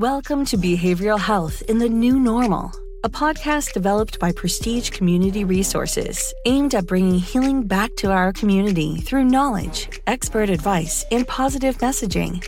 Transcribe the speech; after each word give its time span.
Welcome 0.00 0.46
to 0.46 0.56
Behavioral 0.56 1.18
Health 1.20 1.60
in 1.68 1.76
the 1.76 1.86
New 1.86 2.18
Normal, 2.18 2.72
a 3.04 3.10
podcast 3.10 3.74
developed 3.74 4.18
by 4.18 4.32
Prestige 4.32 4.88
Community 4.88 5.44
Resources, 5.44 6.32
aimed 6.46 6.74
at 6.74 6.86
bringing 6.86 7.18
healing 7.18 7.64
back 7.64 7.94
to 7.96 8.10
our 8.10 8.32
community 8.32 8.96
through 8.96 9.24
knowledge, 9.24 10.00
expert 10.06 10.48
advice, 10.48 11.04
and 11.10 11.28
positive 11.28 11.76
messaging. 11.80 12.42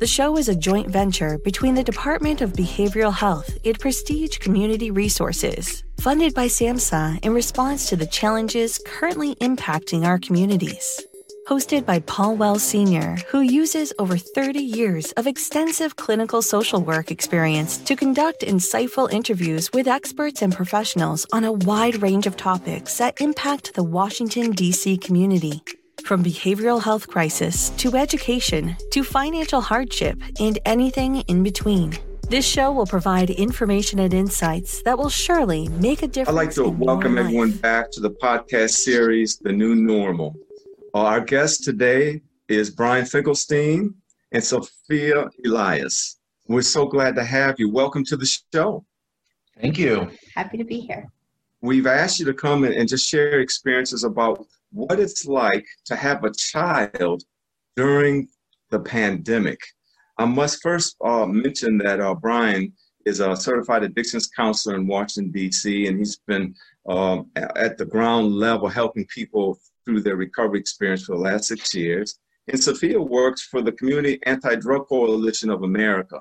The 0.00 0.06
show 0.06 0.36
is 0.36 0.50
a 0.50 0.54
joint 0.54 0.90
venture 0.90 1.38
between 1.38 1.74
the 1.74 1.82
Department 1.82 2.42
of 2.42 2.52
Behavioral 2.52 3.14
Health 3.14 3.56
and 3.64 3.78
Prestige 3.78 4.36
Community 4.36 4.90
Resources, 4.90 5.82
funded 6.00 6.34
by 6.34 6.48
SAMHSA 6.48 7.24
in 7.24 7.32
response 7.32 7.88
to 7.88 7.96
the 7.96 8.08
challenges 8.08 8.78
currently 8.84 9.36
impacting 9.36 10.04
our 10.04 10.18
communities. 10.18 11.00
Hosted 11.48 11.84
by 11.84 11.98
Paul 12.00 12.36
Wells 12.36 12.62
Sr., 12.62 13.16
who 13.28 13.40
uses 13.40 13.92
over 13.98 14.16
30 14.16 14.60
years 14.60 15.10
of 15.12 15.26
extensive 15.26 15.96
clinical 15.96 16.42
social 16.42 16.80
work 16.80 17.10
experience 17.10 17.78
to 17.78 17.96
conduct 17.96 18.42
insightful 18.42 19.12
interviews 19.12 19.70
with 19.72 19.88
experts 19.88 20.42
and 20.42 20.54
professionals 20.54 21.26
on 21.32 21.44
a 21.44 21.52
wide 21.52 22.02
range 22.02 22.26
of 22.26 22.36
topics 22.36 22.98
that 22.98 23.20
impact 23.20 23.74
the 23.74 23.82
Washington, 23.82 24.52
D.C. 24.52 24.98
community. 24.98 25.62
From 26.04 26.22
behavioral 26.22 26.82
health 26.82 27.08
crisis 27.08 27.70
to 27.70 27.96
education 27.96 28.76
to 28.92 29.02
financial 29.02 29.60
hardship 29.60 30.22
and 30.38 30.58
anything 30.64 31.16
in 31.22 31.42
between. 31.42 31.98
This 32.28 32.46
show 32.46 32.70
will 32.70 32.86
provide 32.86 33.30
information 33.30 33.98
and 33.98 34.14
insights 34.14 34.82
that 34.82 34.96
will 34.96 35.08
surely 35.08 35.68
make 35.68 36.02
a 36.02 36.06
difference. 36.06 36.28
I'd 36.28 36.46
like 36.46 36.54
to 36.54 36.68
welcome 36.68 37.18
everyone 37.18 37.50
back 37.50 37.90
to 37.92 38.00
the 38.00 38.10
podcast 38.10 38.70
series, 38.70 39.38
The 39.38 39.52
New 39.52 39.74
Normal. 39.74 40.36
Uh, 40.92 41.02
our 41.02 41.20
guest 41.20 41.62
today 41.62 42.20
is 42.48 42.68
Brian 42.68 43.04
Finkelstein 43.06 43.94
and 44.32 44.42
Sophia 44.42 45.28
Elias. 45.44 46.18
We're 46.48 46.62
so 46.62 46.86
glad 46.86 47.14
to 47.14 47.24
have 47.24 47.60
you. 47.60 47.70
Welcome 47.70 48.04
to 48.06 48.16
the 48.16 48.26
show. 48.52 48.84
Thank 49.60 49.78
you. 49.78 50.10
Happy 50.34 50.58
to 50.58 50.64
be 50.64 50.80
here. 50.80 51.06
We've 51.60 51.86
asked 51.86 52.18
you 52.18 52.24
to 52.26 52.34
come 52.34 52.64
and 52.64 52.88
just 52.88 53.08
share 53.08 53.38
experiences 53.38 54.02
about 54.02 54.44
what 54.72 54.98
it's 54.98 55.26
like 55.26 55.64
to 55.84 55.94
have 55.94 56.24
a 56.24 56.32
child 56.32 57.22
during 57.76 58.28
the 58.70 58.80
pandemic. 58.80 59.60
I 60.18 60.24
must 60.24 60.60
first 60.60 60.96
uh, 61.04 61.26
mention 61.26 61.78
that 61.78 62.00
uh, 62.00 62.14
Brian 62.14 62.72
is 63.06 63.20
a 63.20 63.36
certified 63.36 63.84
addictions 63.84 64.26
counselor 64.26 64.74
in 64.74 64.88
Washington, 64.88 65.30
D.C., 65.30 65.86
and 65.86 65.98
he's 65.98 66.16
been 66.26 66.54
um, 66.88 67.30
at 67.36 67.78
the 67.78 67.86
ground 67.86 68.32
level 68.34 68.68
helping 68.68 69.06
people 69.06 69.60
through 69.84 70.02
their 70.02 70.16
recovery 70.16 70.60
experience 70.60 71.04
for 71.04 71.16
the 71.16 71.22
last 71.22 71.44
six 71.44 71.74
years. 71.74 72.18
And 72.48 72.62
Sophia 72.62 73.00
works 73.00 73.42
for 73.42 73.62
the 73.62 73.72
Community 73.72 74.18
Anti 74.26 74.56
Drug 74.56 74.88
Coalition 74.88 75.50
of 75.50 75.62
America. 75.62 76.20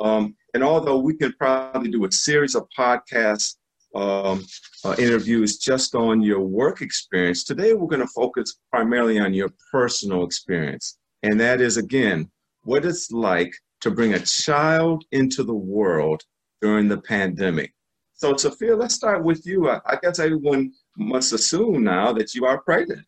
Um, 0.00 0.34
and 0.54 0.64
although 0.64 0.98
we 0.98 1.14
can 1.14 1.32
probably 1.34 1.90
do 1.90 2.04
a 2.04 2.12
series 2.12 2.54
of 2.54 2.66
podcasts 2.76 3.56
um, 3.94 4.44
uh, 4.84 4.94
interviews 4.98 5.58
just 5.58 5.94
on 5.94 6.22
your 6.22 6.40
work 6.40 6.80
experience. 6.80 7.44
Today, 7.44 7.74
we're 7.74 7.88
going 7.88 8.00
to 8.00 8.12
focus 8.14 8.58
primarily 8.70 9.18
on 9.18 9.34
your 9.34 9.50
personal 9.72 10.24
experience. 10.24 10.98
And 11.22 11.40
that 11.40 11.60
is, 11.60 11.76
again, 11.76 12.30
what 12.62 12.84
it's 12.84 13.10
like 13.10 13.52
to 13.80 13.90
bring 13.90 14.14
a 14.14 14.20
child 14.20 15.04
into 15.12 15.42
the 15.42 15.54
world 15.54 16.22
during 16.62 16.88
the 16.88 17.00
pandemic. 17.00 17.72
So, 18.14 18.36
Sophia, 18.36 18.76
let's 18.76 18.94
start 18.94 19.24
with 19.24 19.46
you. 19.46 19.68
I, 19.68 19.80
I 19.86 19.96
guess 20.00 20.18
everyone 20.18 20.72
must 21.00 21.32
assume 21.32 21.82
now 21.82 22.12
that 22.12 22.34
you 22.34 22.44
are 22.44 22.60
pregnant. 22.60 23.04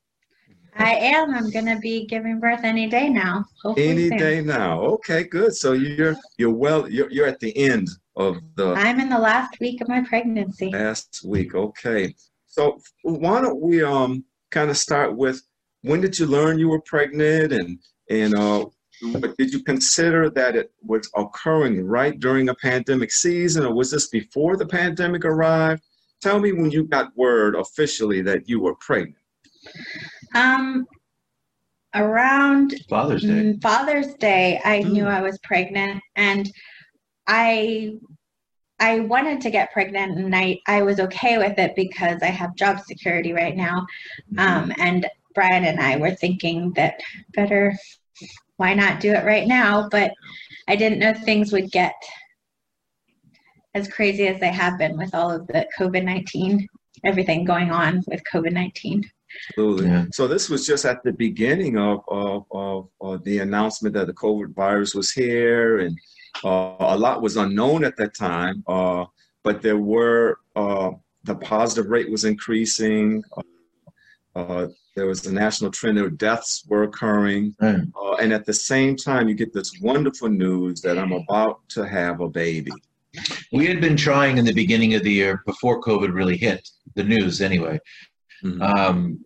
I 0.76 0.94
am. 0.94 1.34
I'm 1.34 1.50
going 1.50 1.66
to 1.66 1.78
be 1.78 2.06
giving 2.06 2.40
birth 2.40 2.60
any 2.64 2.88
day 2.88 3.08
now. 3.10 3.44
Any 3.76 4.08
soon. 4.08 4.18
day 4.18 4.40
now. 4.40 4.80
Okay, 4.80 5.24
good. 5.24 5.54
So 5.54 5.72
you're 5.72 6.16
you're 6.38 6.50
well. 6.50 6.88
You're 6.88 7.10
you're 7.10 7.26
at 7.26 7.40
the 7.40 7.54
end 7.56 7.88
of 8.16 8.38
the. 8.56 8.72
I'm 8.72 8.98
in 8.98 9.10
the 9.10 9.18
last 9.18 9.60
week 9.60 9.82
of 9.82 9.88
my 9.88 10.00
pregnancy. 10.00 10.70
Last 10.70 11.20
week, 11.24 11.54
okay. 11.54 12.14
So 12.46 12.78
why 13.02 13.42
don't 13.42 13.60
we 13.60 13.82
um 13.82 14.24
kind 14.50 14.70
of 14.70 14.78
start 14.78 15.14
with 15.14 15.42
when 15.82 16.00
did 16.00 16.18
you 16.18 16.26
learn 16.26 16.58
you 16.58 16.68
were 16.68 16.80
pregnant 16.82 17.52
and 17.52 17.78
and 18.10 18.34
uh 18.34 18.64
did 19.36 19.52
you 19.52 19.62
consider 19.64 20.30
that 20.30 20.54
it 20.54 20.70
was 20.82 21.10
occurring 21.16 21.84
right 21.84 22.20
during 22.20 22.48
a 22.48 22.54
pandemic 22.54 23.10
season 23.10 23.64
or 23.64 23.74
was 23.74 23.90
this 23.90 24.08
before 24.08 24.56
the 24.56 24.66
pandemic 24.66 25.24
arrived? 25.24 25.82
Tell 26.22 26.40
me 26.40 26.52
when 26.52 26.70
you 26.70 26.84
got 26.84 27.16
word 27.16 27.56
officially 27.56 28.22
that 28.22 28.48
you 28.48 28.60
were 28.60 28.76
pregnant. 28.76 29.16
Um, 30.34 30.86
around 31.94 32.74
Father's 32.88 33.22
Day. 33.22 33.58
Father's 33.60 34.14
Day, 34.14 34.60
I 34.64 34.80
mm. 34.80 34.92
knew 34.92 35.04
I 35.04 35.20
was 35.20 35.38
pregnant, 35.42 36.00
and 36.16 36.50
I 37.26 37.94
I 38.82 38.98
wanted 38.98 39.40
to 39.42 39.50
get 39.50 39.72
pregnant 39.72 40.18
and 40.18 40.34
I, 40.34 40.58
I 40.66 40.82
was 40.82 40.98
okay 40.98 41.38
with 41.38 41.56
it 41.56 41.76
because 41.76 42.20
I 42.20 42.26
have 42.26 42.56
job 42.56 42.80
security 42.80 43.32
right 43.32 43.54
now. 43.54 43.86
Mm-hmm. 44.34 44.38
Um, 44.40 44.72
and 44.76 45.06
Brian 45.36 45.64
and 45.64 45.78
I 45.78 45.96
were 45.98 46.10
thinking 46.10 46.72
that 46.72 47.00
better, 47.32 47.76
why 48.56 48.74
not 48.74 48.98
do 48.98 49.12
it 49.12 49.24
right 49.24 49.46
now? 49.46 49.88
But 49.88 50.12
I 50.66 50.74
didn't 50.74 50.98
know 50.98 51.14
things 51.14 51.52
would 51.52 51.70
get 51.70 51.94
as 53.74 53.88
crazy 53.88 54.26
as 54.26 54.38
they 54.40 54.52
have 54.52 54.78
been 54.78 54.96
with 54.96 55.14
all 55.14 55.30
of 55.30 55.46
the 55.46 55.66
COVID 55.78 56.04
19, 56.04 56.66
everything 57.04 57.44
going 57.44 57.70
on 57.70 58.02
with 58.06 58.22
COVID 58.32 58.52
19. 58.52 59.04
Absolutely. 59.50 59.86
Yeah. 59.86 60.04
So 60.12 60.28
this 60.28 60.50
was 60.50 60.66
just 60.66 60.84
at 60.84 61.02
the 61.02 61.12
beginning 61.12 61.78
of, 61.78 62.00
of, 62.08 62.44
of, 62.50 62.88
of, 63.00 63.24
the 63.24 63.38
announcement 63.38 63.94
that 63.94 64.06
the 64.06 64.12
COVID 64.12 64.54
virus 64.54 64.94
was 64.94 65.10
here 65.10 65.78
and 65.78 65.98
uh, 66.44 66.76
a 66.80 66.96
lot 66.96 67.22
was 67.22 67.36
unknown 67.36 67.84
at 67.84 67.96
that 67.96 68.14
time, 68.14 68.62
uh, 68.66 69.04
but 69.42 69.62
there 69.62 69.78
were 69.78 70.38
uh, 70.56 70.90
the 71.24 71.34
positive 71.36 71.90
rate 71.90 72.10
was 72.10 72.24
increasing. 72.24 73.22
Uh, 74.34 74.68
there 74.96 75.06
was 75.06 75.26
a 75.26 75.32
national 75.32 75.70
trend 75.70 75.98
of 75.98 76.18
deaths 76.18 76.64
were 76.68 76.84
occurring, 76.84 77.54
mm. 77.60 77.90
and 78.20 78.32
at 78.32 78.46
the 78.46 78.52
same 78.52 78.96
time, 78.96 79.28
you 79.28 79.34
get 79.34 79.52
this 79.52 79.78
wonderful 79.80 80.28
news 80.28 80.80
that 80.80 80.98
I'm 80.98 81.12
about 81.12 81.60
to 81.70 81.86
have 81.86 82.20
a 82.20 82.28
baby. 82.28 82.72
We 83.52 83.66
had 83.66 83.80
been 83.80 83.96
trying 83.96 84.38
in 84.38 84.44
the 84.44 84.54
beginning 84.54 84.94
of 84.94 85.02
the 85.02 85.12
year 85.12 85.42
before 85.46 85.80
COVID 85.80 86.14
really 86.14 86.36
hit 86.36 86.68
the 86.94 87.04
news, 87.04 87.40
anyway. 87.40 87.78
Mm-hmm. 88.44 88.62
Um, 88.62 89.24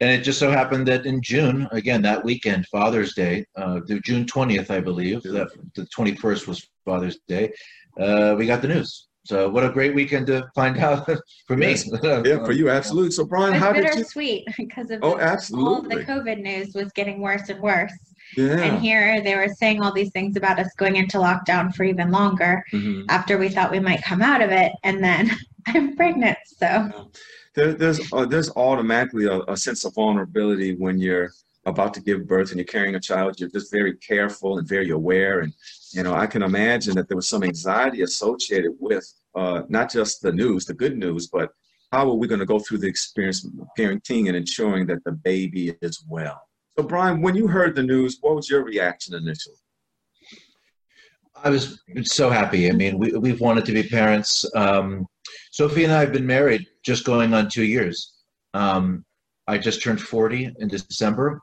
and 0.00 0.10
it 0.10 0.22
just 0.22 0.38
so 0.38 0.50
happened 0.50 0.86
that 0.88 1.06
in 1.06 1.22
June, 1.22 1.68
again 1.72 2.02
that 2.02 2.24
weekend, 2.24 2.66
Father's 2.66 3.14
Day, 3.14 3.46
uh, 3.56 3.80
June 4.04 4.26
twentieth, 4.26 4.70
I 4.70 4.80
believe, 4.80 5.22
that 5.22 5.48
the 5.74 5.86
twenty 5.86 6.14
first 6.14 6.46
was 6.46 6.68
Father's 6.84 7.18
Day. 7.28 7.52
Uh, 7.98 8.34
we 8.36 8.46
got 8.46 8.60
the 8.60 8.68
news. 8.68 9.08
So 9.24 9.48
what 9.48 9.64
a 9.64 9.70
great 9.70 9.94
weekend 9.94 10.26
to 10.26 10.46
find 10.54 10.76
out 10.84 11.08
for 11.46 11.56
me. 11.56 11.68
Yes. 11.68 11.88
Yeah, 12.02 12.44
for 12.44 12.52
you, 12.52 12.68
absolutely. 12.68 13.12
So 13.12 13.24
Brian, 13.24 13.54
how 13.54 13.72
did 13.72 13.94
you? 13.94 14.04
Sweet 14.04 14.46
because 14.58 14.90
of 14.90 15.00
oh, 15.02 15.18
absolutely. 15.18 15.74
all 15.74 15.82
the 15.82 16.04
COVID 16.04 16.42
news 16.42 16.74
was 16.74 16.92
getting 16.92 17.20
worse 17.20 17.48
and 17.48 17.60
worse. 17.60 17.92
Yeah. 18.36 18.60
And 18.60 18.80
here 18.80 19.20
they 19.20 19.36
were 19.36 19.48
saying 19.48 19.82
all 19.82 19.92
these 19.92 20.10
things 20.10 20.36
about 20.36 20.58
us 20.58 20.72
going 20.76 20.96
into 20.96 21.18
lockdown 21.18 21.74
for 21.74 21.84
even 21.84 22.10
longer 22.10 22.64
mm-hmm. 22.72 23.02
after 23.08 23.38
we 23.38 23.48
thought 23.48 23.70
we 23.70 23.80
might 23.80 24.02
come 24.02 24.22
out 24.22 24.40
of 24.40 24.50
it, 24.50 24.72
and 24.82 25.02
then 25.02 25.30
I'm 25.66 25.96
pregnant. 25.96 26.38
So. 26.44 27.10
There, 27.54 27.72
there's 27.72 28.12
uh, 28.12 28.26
there's 28.26 28.50
automatically 28.56 29.26
a, 29.26 29.40
a, 29.42 29.56
sense 29.56 29.84
of 29.84 29.94
vulnerability 29.94 30.74
when 30.74 30.98
you're 30.98 31.30
about 31.66 31.94
to 31.94 32.00
give 32.00 32.26
birth 32.26 32.50
and 32.50 32.58
you're 32.58 32.64
carrying 32.64 32.96
a 32.96 33.00
child. 33.00 33.38
You're 33.38 33.48
just 33.48 33.70
very 33.70 33.96
careful 33.98 34.58
and 34.58 34.66
very 34.66 34.90
aware, 34.90 35.40
and 35.40 35.52
you 35.92 36.02
know 36.02 36.14
I 36.14 36.26
can 36.26 36.42
imagine 36.42 36.96
that 36.96 37.08
there 37.08 37.16
was 37.16 37.28
some 37.28 37.44
anxiety 37.44 38.02
associated 38.02 38.72
with 38.80 39.08
uh, 39.36 39.62
not 39.68 39.90
just 39.90 40.20
the 40.20 40.32
news, 40.32 40.64
the 40.64 40.74
good 40.74 40.98
news, 40.98 41.28
but 41.28 41.50
how 41.92 42.10
are 42.10 42.14
we 42.14 42.26
going 42.26 42.40
to 42.40 42.46
go 42.46 42.58
through 42.58 42.78
the 42.78 42.88
experience 42.88 43.44
of 43.44 43.52
parenting 43.78 44.26
and 44.26 44.36
ensuring 44.36 44.84
that 44.86 45.04
the 45.04 45.12
baby 45.12 45.76
is 45.80 46.04
well. 46.08 46.42
So, 46.76 46.84
Brian, 46.84 47.22
when 47.22 47.36
you 47.36 47.46
heard 47.46 47.76
the 47.76 47.82
news, 47.82 48.18
what 48.20 48.34
was 48.34 48.50
your 48.50 48.64
reaction 48.64 49.14
initially? 49.14 49.56
I 51.36 51.50
was 51.50 51.80
so 52.02 52.30
happy. 52.30 52.68
I 52.68 52.72
mean, 52.72 52.98
we, 52.98 53.12
we've 53.12 53.40
wanted 53.40 53.64
to 53.66 53.72
be 53.72 53.82
parents. 53.84 54.44
Um, 54.56 55.06
Sophie 55.52 55.84
and 55.84 55.92
I 55.92 56.00
have 56.00 56.12
been 56.12 56.26
married 56.26 56.66
just 56.82 57.04
going 57.04 57.32
on 57.32 57.48
two 57.48 57.64
years. 57.64 58.14
Um, 58.54 59.04
I 59.46 59.58
just 59.58 59.82
turned 59.82 60.00
40 60.00 60.52
in 60.58 60.68
December. 60.68 61.40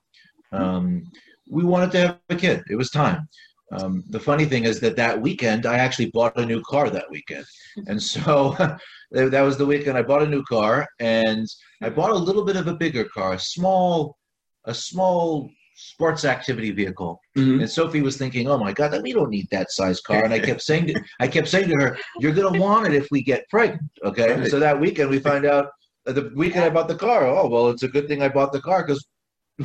Um, 0.51 1.04
we 1.50 1.63
wanted 1.63 1.92
to 1.92 2.00
have 2.00 2.19
a 2.30 2.36
kid. 2.36 2.63
It 2.69 2.75
was 2.75 2.89
time. 2.89 3.27
Um, 3.72 4.04
the 4.10 4.19
funny 4.19 4.45
thing 4.45 4.66
is 4.66 4.81
that 4.81 4.98
that 4.98 5.22
weekend 5.22 5.66
I 5.66 5.77
actually 5.77 6.12
bought 6.12 6.38
a 6.38 6.45
new 6.45 6.62
car 6.62 6.89
that 6.89 7.10
weekend, 7.10 7.45
and 7.88 8.01
so 8.01 8.54
that 9.12 9.42
was 9.42 9.57
the 9.57 9.66
weekend 9.66 9.98
I 9.98 10.01
bought 10.01 10.24
a 10.24 10.27
new 10.27 10.44
car, 10.44 10.88
and 11.00 11.48
I 11.81 11.89
bought 11.89 12.12
a 12.12 12.16
little 12.16 12.44
bit 12.44 12.57
of 12.57 12.68
a 12.68 12.75
bigger 12.75 13.06
car, 13.06 13.34
a 13.34 13.39
small, 13.39 14.18
a 14.66 14.74
small 14.74 15.50
sports 15.75 16.25
activity 16.25 16.72
vehicle. 16.72 17.19
Mm-hmm. 17.38 17.62
And 17.62 17.69
Sophie 17.69 18.02
was 18.02 18.18
thinking, 18.18 18.48
"Oh 18.48 18.58
my 18.58 18.72
God, 18.72 19.02
we 19.02 19.13
don't 19.13 19.30
need 19.30 19.48
that 19.52 19.72
size 19.72 20.02
car." 20.02 20.24
And 20.24 20.34
I 20.34 20.40
kept 20.40 20.62
saying, 20.62 20.88
to, 20.88 21.02
I 21.19 21.28
kept 21.28 21.48
saying 21.48 21.69
to 21.69 21.75
her, 21.75 21.98
"You're 22.19 22.34
going 22.34 22.54
to 22.54 22.60
want 22.60 22.88
it 22.88 22.94
if 22.94 23.08
we 23.12 23.24
get 23.24 23.50
pregnant." 23.50 23.90
Okay. 24.04 24.34
Right. 24.34 24.52
So 24.52 24.60
that 24.60 24.80
weekend 24.80 25.10
we 25.10 25.19
find 25.19 25.46
out 25.46 25.69
the 26.06 26.31
weekend 26.36 26.66
I 26.66 26.69
bought 26.69 26.88
the 26.88 26.96
car. 26.96 27.25
Oh 27.25 27.48
well, 27.48 27.69
it's 27.69 27.84
a 27.84 27.88
good 27.88 28.08
thing 28.08 28.22
I 28.22 28.30
bought 28.30 28.52
the 28.52 28.62
car 28.62 28.86
because 28.86 29.06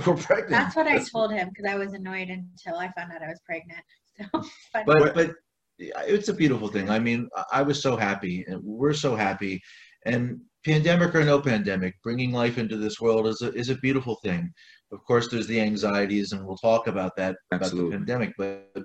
we're 0.07 0.17
pregnant. 0.17 0.51
That's 0.51 0.77
what 0.77 0.87
I 0.87 0.99
told 1.13 1.33
him 1.33 1.49
because 1.49 1.71
I 1.71 1.77
was 1.77 1.93
annoyed 1.93 2.29
until 2.29 2.79
I 2.79 2.91
found 2.93 3.13
out 3.13 3.23
I 3.23 3.29
was 3.29 3.41
pregnant. 3.47 3.83
So, 4.19 4.49
but 4.87 5.15
but 5.15 5.35
it's 5.79 6.29
a 6.29 6.35
beautiful 6.35 6.69
thing. 6.69 6.89
I 6.91 6.99
mean, 6.99 7.29
I 7.53 7.63
was 7.63 7.83
so 7.83 7.97
happy, 7.97 8.45
and 8.49 8.61
we're 8.63 8.95
so 8.95 9.15
happy, 9.15 9.61
and 10.05 10.41
pandemic 10.65 11.15
or 11.15 11.25
no 11.25 11.41
pandemic, 11.41 11.95
bringing 12.03 12.33
life 12.33 12.59
into 12.59 12.77
this 12.77 13.01
world 13.01 13.27
is 13.27 13.41
a 13.43 13.53
is 13.53 13.71
a 13.71 13.77
beautiful 13.77 14.17
thing. 14.17 14.53
Of 14.93 15.05
course, 15.05 15.29
there's 15.29 15.47
the 15.47 15.61
anxieties, 15.61 16.33
and 16.33 16.47
we'll 16.47 16.57
talk 16.57 16.87
about 16.87 17.17
that 17.17 17.37
Absolutely. 17.53 17.97
about 17.97 18.07
the 18.07 18.13
pandemic. 18.13 18.35
But 18.39 18.85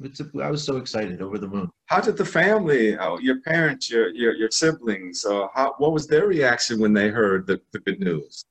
it's 0.00 0.20
a, 0.20 0.30
I 0.42 0.50
was 0.50 0.64
so 0.64 0.76
excited, 0.76 1.20
over 1.20 1.38
the 1.38 1.48
moon. 1.48 1.68
How 1.86 2.00
did 2.00 2.16
the 2.16 2.24
family, 2.24 2.96
uh, 2.96 3.16
your 3.16 3.40
parents, 3.40 3.90
your 3.90 4.10
your, 4.14 4.34
your 4.34 4.50
siblings, 4.50 5.24
uh, 5.24 5.48
how, 5.54 5.74
what 5.78 5.92
was 5.92 6.06
their 6.06 6.26
reaction 6.26 6.80
when 6.80 6.92
they 6.92 7.08
heard 7.08 7.46
the, 7.46 7.60
the 7.72 7.80
good 7.80 8.00
news? 8.00 8.44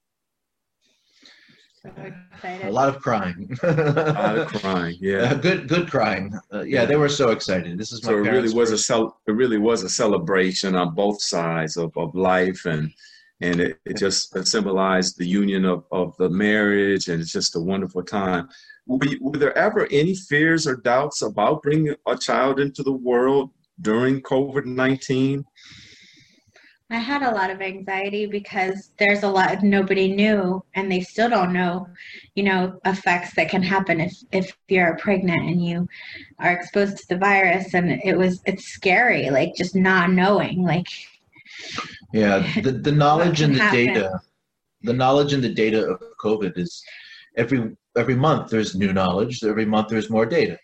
a 2.43 2.69
lot 2.69 2.89
of 2.89 3.01
crying. 3.01 3.57
a 3.63 3.71
lot 3.71 4.37
of 4.37 4.47
crying. 4.47 4.97
Yeah. 4.99 5.17
Uh, 5.17 5.33
good, 5.35 5.67
good 5.67 5.89
crying. 5.89 6.33
Uh, 6.53 6.61
yeah, 6.61 6.81
yeah, 6.81 6.85
they 6.85 6.97
were 6.97 7.09
so 7.09 7.29
excited. 7.29 7.77
This 7.77 7.91
is 7.91 8.03
my. 8.03 8.11
So 8.11 8.17
it 8.17 8.21
really 8.21 8.53
was 8.53 8.69
first. 8.69 8.81
a 8.81 8.85
cel- 8.85 9.17
It 9.27 9.31
really 9.31 9.57
was 9.57 9.83
a 9.83 9.89
celebration 9.89 10.75
on 10.75 10.93
both 10.93 11.21
sides 11.21 11.77
of, 11.77 11.95
of 11.97 12.13
life, 12.15 12.65
and 12.65 12.91
and 13.41 13.59
it, 13.59 13.79
it 13.85 13.97
just 13.97 14.37
symbolized 14.47 15.17
the 15.17 15.27
union 15.27 15.65
of, 15.65 15.85
of 15.91 16.15
the 16.17 16.29
marriage, 16.29 17.07
and 17.07 17.21
it's 17.21 17.31
just 17.31 17.55
a 17.55 17.59
wonderful 17.59 18.03
time. 18.03 18.49
Were, 18.85 18.99
were 19.21 19.37
there 19.37 19.57
ever 19.57 19.87
any 19.91 20.15
fears 20.15 20.67
or 20.67 20.75
doubts 20.75 21.21
about 21.21 21.61
bringing 21.61 21.95
a 22.07 22.17
child 22.17 22.59
into 22.59 22.83
the 22.83 22.91
world 22.91 23.51
during 23.81 24.21
COVID 24.21 24.65
nineteen? 24.65 25.45
I 26.91 26.97
had 26.97 27.21
a 27.21 27.31
lot 27.31 27.51
of 27.51 27.61
anxiety 27.61 28.25
because 28.25 28.89
there's 28.97 29.21
a 29.21 29.29
lot 29.29 29.61
nobody 29.61 30.11
knew 30.11 30.63
and 30.73 30.91
they 30.91 31.01
still 31.01 31.29
don't 31.29 31.53
know, 31.53 31.87
you 32.33 32.41
know, 32.41 32.79
effects 32.83 33.35
that 33.35 33.49
can 33.49 33.61
happen 33.61 34.01
if 34.01 34.13
if 34.31 34.57
you're 34.67 34.97
pregnant 34.97 35.43
and 35.43 35.63
you 35.63 35.87
are 36.39 36.51
exposed 36.51 36.97
to 36.97 37.07
the 37.09 37.17
virus 37.17 37.75
and 37.75 38.01
it 38.03 38.17
was 38.17 38.41
it's 38.45 38.65
scary 38.65 39.29
like 39.29 39.53
just 39.55 39.75
not 39.75 40.09
knowing 40.11 40.63
like 40.63 40.87
Yeah, 42.13 42.39
the 42.63 42.71
the 42.71 42.91
knowledge 42.91 43.41
and 43.41 43.55
the 43.55 43.59
happen. 43.59 43.85
data 43.85 44.19
the 44.81 44.93
knowledge 44.93 45.33
and 45.33 45.43
the 45.43 45.53
data 45.53 45.85
of 45.85 46.01
COVID 46.23 46.57
is 46.57 46.83
every 47.37 47.75
every 47.97 48.15
month 48.15 48.49
there's 48.49 48.75
new 48.75 48.93
knowledge, 48.93 49.43
every 49.43 49.65
month 49.65 49.89
there's 49.89 50.09
more 50.09 50.25
data. 50.25 50.57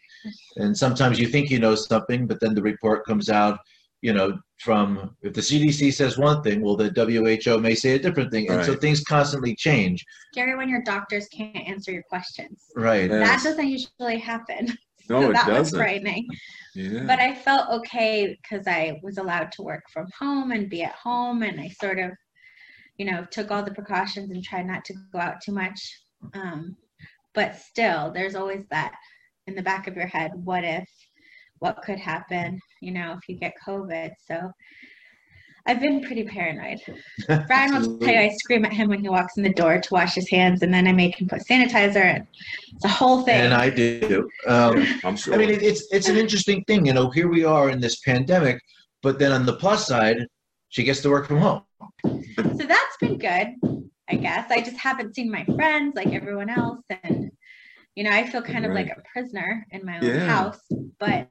And 0.56 0.76
sometimes 0.76 1.20
you 1.20 1.28
think 1.28 1.50
you 1.50 1.60
know 1.60 1.76
something 1.76 2.26
but 2.28 2.40
then 2.40 2.56
the 2.56 2.62
report 2.62 3.06
comes 3.06 3.30
out 3.30 3.60
you 4.06 4.14
know, 4.14 4.38
from 4.60 5.16
if 5.24 5.34
the 5.34 5.42
CDC 5.42 5.92
says 5.92 6.16
one 6.16 6.44
thing, 6.44 6.62
well, 6.62 6.76
the 6.76 6.92
WHO 6.94 7.60
may 7.60 7.74
say 7.74 7.96
a 7.96 8.00
different 8.00 8.32
thing, 8.32 8.48
and 8.50 8.58
right. 8.58 8.66
so 8.66 8.76
things 8.76 9.04
constantly 9.04 9.56
change. 9.56 10.06
Scary 10.32 10.56
when 10.56 10.70
your 10.70 10.84
doctors 10.84 11.28
can't 11.30 11.56
answer 11.56 11.92
your 11.92 12.04
questions. 12.04 12.66
Right. 12.76 13.10
Yes. 13.10 13.44
That 13.44 13.50
doesn't 13.50 13.68
usually 13.68 14.20
happen. 14.20 14.78
No, 15.10 15.22
so 15.22 15.30
it 15.30 15.34
that 15.34 15.48
doesn't. 15.48 15.60
was 15.60 15.72
frightening. 15.72 16.28
Yeah. 16.74 17.04
But 17.06 17.20
I 17.20 17.34
felt 17.34 17.70
okay 17.70 18.38
because 18.42 18.68
I 18.68 19.00
was 19.02 19.18
allowed 19.18 19.52
to 19.54 19.64
work 19.64 19.84
from 19.94 20.08
home 20.20 20.52
and 20.52 20.70
be 20.70 20.84
at 20.84 20.96
home, 20.96 21.42
and 21.44 21.60
I 21.60 21.70
sort 21.70 22.00
of, 22.00 22.12
you 22.98 23.06
know, 23.06 23.26
took 23.32 23.52
all 23.52 23.64
the 23.64 23.74
precautions 23.74 24.32
and 24.32 24.44
tried 24.44 24.68
not 24.68 24.84
to 24.86 24.94
go 25.14 25.20
out 25.20 25.42
too 25.42 25.54
much. 25.54 25.80
Um, 26.34 26.76
but 27.34 27.56
still, 27.56 28.12
there's 28.12 28.36
always 28.36 28.66
that 28.72 28.94
in 29.48 29.56
the 29.56 29.62
back 29.62 29.88
of 29.88 29.96
your 29.96 30.08
head. 30.08 30.32
What 30.36 30.64
if? 30.64 30.90
what 31.60 31.82
could 31.82 32.00
happen, 32.00 32.60
you 32.82 32.92
know, 32.92 33.14
if 33.14 33.28
you 33.28 33.38
get 33.38 33.54
COVID. 33.66 34.12
So 34.28 34.52
I've 35.68 35.80
been 35.80 36.02
pretty 36.02 36.24
paranoid. 36.24 36.80
Brian 37.48 37.74
will 37.74 37.98
tell 37.98 38.14
you 38.14 38.20
I 38.20 38.36
scream 38.38 38.66
at 38.66 38.74
him 38.74 38.90
when 38.90 39.00
he 39.00 39.10
walks 39.10 39.36
in 39.38 39.44
the 39.44 39.50
door 39.54 39.80
to 39.80 39.94
wash 39.94 40.14
his 40.14 40.30
hands, 40.30 40.62
and 40.62 40.72
then 40.74 40.88
I 40.88 40.92
make 40.92 41.20
him 41.20 41.28
put 41.28 41.42
sanitizer, 41.42 42.04
and 42.04 42.28
it's 42.74 42.86
a 42.86 42.90
whole 42.90 43.24
thing. 43.24 43.42
And 43.42 43.54
I 43.54 43.72
do. 43.72 44.30
Um, 44.48 44.86
I'm 45.04 45.16
sure. 45.16 45.34
I 45.34 45.38
mean, 45.38 45.50
it, 45.50 45.64
it's 45.64 45.88
it's 45.92 46.08
an 46.08 46.18
interesting 46.18 46.64
thing, 46.66 46.86
you 46.86 46.94
know. 46.94 47.10
Here 47.10 47.28
we 47.28 47.44
are 47.44 47.70
in 47.70 47.80
this 47.80 48.00
pandemic, 48.02 48.62
but 49.02 49.18
then 49.18 49.32
on 49.32 49.46
the 49.46 49.54
plus 49.54 49.88
side, 49.88 50.28
she 50.70 50.84
gets 50.84 51.02
to 51.02 51.10
work 51.10 51.28
from 51.28 51.38
home. 51.38 51.64
So 52.06 52.66
that's 52.68 52.98
been 53.00 53.18
good, 53.18 53.56
I 54.08 54.16
guess. 54.16 54.52
I 54.52 54.62
just 54.62 54.78
haven't 54.78 55.16
seen 55.16 55.32
my 55.32 55.46
friends 55.46 55.94
like 55.96 56.14
everyone 56.14 56.52
else, 56.52 56.82
and 57.02 57.32
you 57.96 58.04
know, 58.04 58.12
I 58.12 58.28
feel 58.28 58.44
kind 58.44 58.66
right. 58.66 58.70
of 58.70 58.74
like 58.76 58.96
a 58.96 59.02
prisoner 59.12 59.66
in 59.72 59.84
my 59.84 59.98
own 59.98 60.04
yeah. 60.04 60.26
house, 60.28 60.62
but 61.00 61.28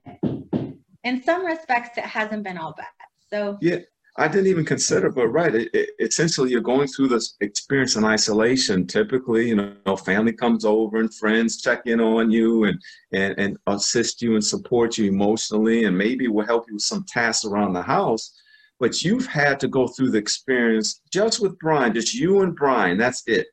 in 1.04 1.22
some 1.22 1.46
respects, 1.46 1.96
it 1.98 2.04
hasn't 2.04 2.42
been 2.42 2.58
all 2.58 2.74
bad. 2.76 2.86
So 3.30 3.58
yeah, 3.60 3.78
I 4.16 4.28
didn't 4.28 4.46
even 4.46 4.64
consider, 4.64 5.10
but 5.10 5.26
right, 5.28 5.52
it, 5.52 5.70
it, 5.74 5.90
essentially 5.98 6.50
you're 6.50 6.60
going 6.60 6.86
through 6.86 7.08
this 7.08 7.34
experience 7.40 7.96
in 7.96 8.04
isolation. 8.04 8.86
Typically, 8.86 9.48
you 9.48 9.56
know, 9.56 9.96
family 9.96 10.32
comes 10.32 10.64
over 10.64 10.98
and 11.00 11.12
friends 11.12 11.60
check 11.60 11.82
in 11.86 12.00
on 12.00 12.30
you 12.30 12.64
and 12.64 12.80
and 13.12 13.34
and 13.38 13.56
assist 13.66 14.22
you 14.22 14.34
and 14.34 14.44
support 14.44 14.96
you 14.96 15.06
emotionally, 15.06 15.84
and 15.84 15.98
maybe 15.98 16.28
will 16.28 16.46
help 16.46 16.66
you 16.68 16.74
with 16.74 16.82
some 16.82 17.04
tasks 17.08 17.44
around 17.44 17.72
the 17.72 17.82
house. 17.82 18.32
But 18.78 19.02
you've 19.02 19.26
had 19.26 19.58
to 19.60 19.68
go 19.68 19.88
through 19.88 20.10
the 20.10 20.18
experience 20.18 21.00
just 21.12 21.40
with 21.40 21.58
Brian, 21.58 21.92
just 21.92 22.14
you 22.14 22.42
and 22.42 22.54
Brian. 22.54 22.98
That's 22.98 23.24
it. 23.26 23.48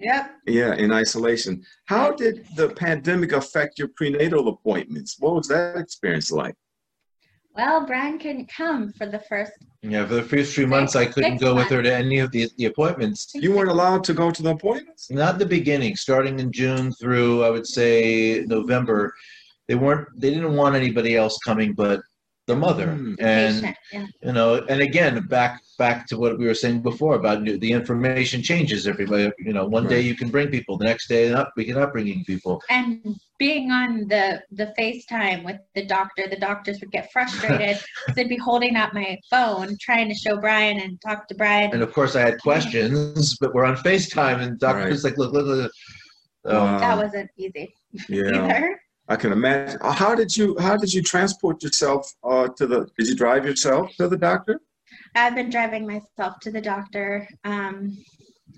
Yep. 0.00 0.30
Yeah, 0.46 0.74
in 0.74 0.92
isolation. 0.92 1.64
How 1.86 2.12
did 2.12 2.46
the 2.56 2.68
pandemic 2.68 3.32
affect 3.32 3.78
your 3.78 3.88
prenatal 3.88 4.48
appointments? 4.48 5.16
What 5.18 5.34
was 5.34 5.48
that 5.48 5.76
experience 5.76 6.30
like? 6.30 6.54
Well, 7.58 7.84
Brian 7.84 8.20
couldn't 8.20 8.46
come 8.46 8.92
for 8.92 9.06
the 9.06 9.18
first. 9.18 9.50
Yeah, 9.82 10.06
for 10.06 10.14
the 10.14 10.22
first 10.22 10.54
few 10.54 10.68
months, 10.68 10.94
I 10.94 11.06
couldn't 11.06 11.38
go 11.38 11.56
months. 11.56 11.70
with 11.70 11.76
her 11.76 11.82
to 11.82 11.92
any 11.92 12.20
of 12.20 12.30
the, 12.30 12.48
the 12.56 12.66
appointments. 12.66 13.32
You 13.34 13.52
weren't 13.52 13.68
allowed 13.68 14.04
to 14.04 14.14
go 14.14 14.30
to 14.30 14.42
the 14.44 14.50
appointments? 14.50 15.10
Not 15.10 15.40
the 15.40 15.46
beginning, 15.46 15.96
starting 15.96 16.38
in 16.38 16.52
June 16.52 16.92
through, 16.92 17.42
I 17.42 17.50
would 17.50 17.66
say, 17.66 18.44
November. 18.46 19.12
They 19.66 19.74
weren't. 19.74 20.06
They 20.16 20.30
didn't 20.30 20.54
want 20.54 20.76
anybody 20.76 21.16
else 21.16 21.36
coming, 21.44 21.72
but 21.72 22.00
the 22.48 22.56
mother 22.56 22.86
mm. 22.86 23.14
and 23.20 23.76
yeah. 23.92 24.06
you 24.22 24.32
know 24.32 24.54
and 24.70 24.80
again 24.80 25.20
back 25.26 25.60
back 25.76 26.06
to 26.06 26.16
what 26.16 26.38
we 26.38 26.46
were 26.46 26.54
saying 26.54 26.80
before 26.80 27.14
about 27.14 27.42
new, 27.42 27.58
the 27.58 27.70
information 27.70 28.42
changes 28.42 28.86
everybody 28.86 29.30
you 29.38 29.52
know 29.52 29.66
one 29.66 29.84
right. 29.84 29.90
day 29.90 30.00
you 30.00 30.16
can 30.16 30.30
bring 30.30 30.48
people 30.48 30.78
the 30.78 30.84
next 30.84 31.08
day 31.08 31.30
not 31.30 31.50
we 31.56 31.66
cannot 31.66 31.92
bringing 31.92 32.24
people 32.24 32.60
and 32.70 33.20
being 33.38 33.70
on 33.70 34.08
the 34.08 34.42
the 34.50 34.72
facetime 34.78 35.44
with 35.44 35.58
the 35.74 35.84
doctor 35.84 36.26
the 36.26 36.40
doctors 36.40 36.80
would 36.80 36.90
get 36.90 37.12
frustrated 37.12 37.78
they'd 38.14 38.30
be 38.30 38.38
holding 38.38 38.76
up 38.76 38.94
my 38.94 39.18
phone 39.28 39.76
trying 39.78 40.08
to 40.08 40.14
show 40.14 40.38
brian 40.38 40.80
and 40.80 40.98
talk 41.02 41.28
to 41.28 41.34
brian 41.34 41.70
and 41.74 41.82
of 41.82 41.92
course 41.92 42.16
i 42.16 42.20
had 42.20 42.40
questions 42.40 43.36
but 43.36 43.52
we're 43.52 43.66
on 43.66 43.76
facetime 43.76 44.40
and 44.40 44.58
doctor's 44.58 45.04
right. 45.04 45.10
like 45.10 45.18
look 45.18 45.34
look 45.34 45.46
look 45.46 45.72
um, 46.46 46.80
that 46.80 46.96
wasn't 46.96 47.30
easy 47.36 47.74
yeah 48.08 48.22
either. 48.34 48.80
I 49.08 49.16
can 49.16 49.32
imagine. 49.32 49.78
How 49.82 50.14
did 50.14 50.36
you 50.36 50.56
How 50.58 50.76
did 50.76 50.92
you 50.92 51.02
transport 51.02 51.62
yourself 51.62 52.12
uh, 52.22 52.48
to 52.48 52.66
the? 52.66 52.88
Did 52.98 53.08
you 53.08 53.16
drive 53.16 53.46
yourself 53.46 53.94
to 53.96 54.08
the 54.08 54.16
doctor? 54.16 54.60
I've 55.14 55.34
been 55.34 55.50
driving 55.50 55.86
myself 55.86 56.38
to 56.40 56.50
the 56.50 56.60
doctor. 56.60 57.28
Um, 57.44 57.96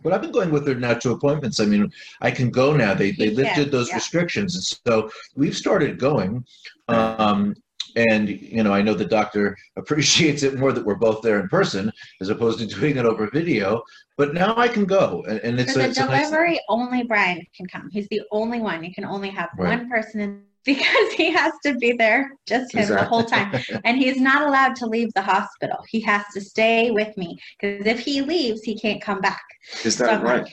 but 0.03 0.13
I've 0.13 0.23
been 0.23 0.33
going 0.33 0.51
with 0.51 0.67
her 0.67 0.75
now 0.75 0.95
to 0.95 1.13
appointments. 1.13 1.61
I 1.61 1.67
mean, 1.67 1.93
I 2.21 2.31
can 2.31 2.51
go 2.51 2.75
now. 2.75 2.95
They 2.95 3.13
they 3.13 3.31
lifted 3.31 3.71
those 3.71 3.89
yeah. 3.89 3.97
restrictions, 3.97 4.55
and 4.57 4.65
so 4.65 5.11
we've 5.37 5.57
started 5.57 5.99
going. 5.99 6.45
Um, 6.89 7.55
and 7.97 8.29
you 8.29 8.63
know, 8.63 8.73
I 8.73 8.83
know 8.83 8.95
the 8.95 9.05
doctor 9.05 9.57
appreciates 9.77 10.43
it 10.43 10.59
more 10.59 10.73
that 10.73 10.85
we're 10.85 10.95
both 10.95 11.23
there 11.23 11.41
in 11.41 11.49
person 11.49 11.91
as 12.21 12.29
opposed 12.29 12.59
to 12.61 12.67
doing 12.67 12.97
it 12.97 13.05
over 13.05 13.31
video. 13.31 13.83
But 14.17 14.35
now 14.35 14.55
I 14.57 14.69
can 14.69 14.85
go, 14.85 15.25
and, 15.29 15.41
and 15.41 15.59
it's 15.59 15.73
For 15.73 15.79
the 15.79 15.91
a, 15.91 15.95
delivery. 15.95 16.53
Nice... 16.53 16.61
Only 16.69 17.05
Brian 17.05 17.45
can 17.57 17.67
come. 17.67 17.89
He's 17.91 18.09
the 18.09 18.23
only 18.31 18.61
one. 18.61 18.85
You 18.85 18.93
can 18.93 19.05
only 19.05 19.31
have 19.31 19.49
right. 19.57 19.79
one 19.79 19.89
person 19.89 20.21
in 20.21 20.43
because 20.67 21.13
he 21.17 21.31
has 21.31 21.55
to 21.65 21.75
be 21.77 21.93
there 21.93 22.33
just 22.47 22.75
him 22.75 22.81
exactly. 22.81 23.03
the 23.03 23.09
whole 23.09 23.25
time 23.25 23.81
and 23.85 23.97
he's 23.97 24.21
not 24.21 24.47
allowed 24.47 24.77
to 24.77 24.85
leave 24.85 25.11
the 25.15 25.23
hospital 25.23 25.79
he 25.89 26.01
has 26.01 26.23
to 26.35 26.41
stay 26.41 26.91
with 26.91 27.17
me 27.17 27.39
because 27.59 27.87
if 27.87 27.99
he 27.99 28.21
leaves 28.21 28.61
he 28.63 28.79
can't 28.79 29.01
come 29.01 29.23
back 29.23 29.43
is 29.85 29.97
that 29.97 30.21
so 30.21 30.27
right 30.27 30.43
like, 30.43 30.53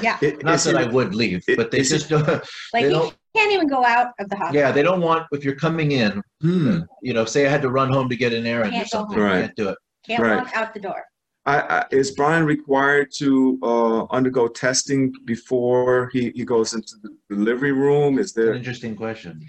yeah 0.00 0.16
it, 0.22 0.44
not 0.44 0.60
that 0.60 0.76
it, 0.76 0.76
i 0.76 0.86
would 0.86 1.12
leave 1.12 1.42
it, 1.48 1.56
but 1.56 1.72
they 1.72 1.82
just 1.82 2.08
don't 2.08 2.24
like 2.72 2.84
they 2.84 2.88
don't, 2.88 3.10
he 3.10 3.16
can't 3.34 3.52
even 3.52 3.68
go 3.68 3.84
out 3.84 4.12
of 4.18 4.28
the 4.28 4.36
hospital 4.36 4.60
yeah 4.60 4.70
they 4.70 4.82
don't 4.82 5.00
want 5.00 5.26
if 5.32 5.44
you're 5.44 5.54
coming 5.54 5.92
in 5.92 6.22
hmm. 6.40 6.80
you 7.02 7.12
know 7.12 7.24
say 7.24 7.46
i 7.46 7.50
had 7.50 7.62
to 7.62 7.70
run 7.70 7.90
home 7.92 8.08
to 8.08 8.16
get 8.16 8.32
an 8.32 8.46
errand 8.46 8.74
or 8.74 8.84
something 8.86 9.18
right. 9.18 9.42
can't 9.42 9.56
do 9.56 9.68
it 9.68 9.78
can't 10.06 10.22
right. 10.22 10.38
walk 10.38 10.56
out 10.56 10.74
the 10.74 10.80
door 10.80 11.04
I, 11.46 11.60
I, 11.60 11.86
is 11.90 12.10
Brian 12.10 12.44
required 12.44 13.10
to 13.20 13.58
uh, 13.62 14.04
undergo 14.10 14.48
testing 14.48 15.14
before 15.24 16.10
he, 16.12 16.30
he 16.34 16.44
goes 16.44 16.74
into 16.74 16.96
the 17.02 17.16
delivery 17.34 17.72
room? 17.72 18.18
Is 18.18 18.34
there 18.34 18.50
an 18.50 18.58
interesting 18.58 18.94
question? 18.94 19.40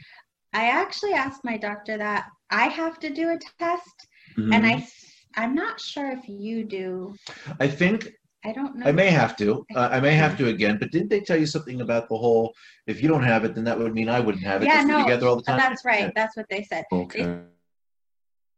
I 0.54 0.70
actually 0.70 1.12
asked 1.12 1.44
my 1.44 1.58
doctor 1.58 1.98
that 1.98 2.28
I 2.50 2.68
have 2.68 3.00
to 3.00 3.10
do 3.10 3.32
a 3.32 3.38
test, 3.60 4.08
and 4.38 4.66
I 4.66 4.88
I'm 5.36 5.54
not 5.54 5.80
sure 5.80 6.12
if 6.12 6.28
you 6.28 6.64
do. 6.64 7.16
I 7.60 7.68
think 7.68 8.12
I 8.46 8.54
don't 8.54 8.78
know. 8.78 8.86
I 8.86 8.92
may 8.94 9.10
have 9.10 9.36
to. 9.38 9.66
Uh, 9.76 9.90
I 9.92 10.00
may 10.00 10.14
have 10.14 10.38
to 10.38 10.48
again. 10.48 10.78
But 10.78 10.92
didn't 10.92 11.10
they 11.10 11.20
tell 11.20 11.38
you 11.38 11.46
something 11.46 11.82
about 11.82 12.08
the 12.08 12.18
whole? 12.18 12.54
If 12.88 13.02
you 13.02 13.10
don't 13.10 13.24
have 13.24 13.44
it, 13.44 13.54
then 13.54 13.66
that 13.66 13.78
would 13.78 13.94
mean 13.94 14.08
I 14.08 14.22
wouldn't 14.22 14.44
have 14.46 14.62
it. 14.62 14.66
Yeah, 14.66 14.78
'cause 14.78 14.86
we're 14.86 14.98
no, 15.00 15.04
together 15.04 15.28
all 15.28 15.36
the 15.36 15.44
time. 15.44 15.58
That's 15.58 15.84
right. 15.84 16.02
Yeah. 16.02 16.12
That's 16.16 16.38
what 16.38 16.46
they 16.50 16.64
said. 16.64 16.86
Okay. 16.92 17.42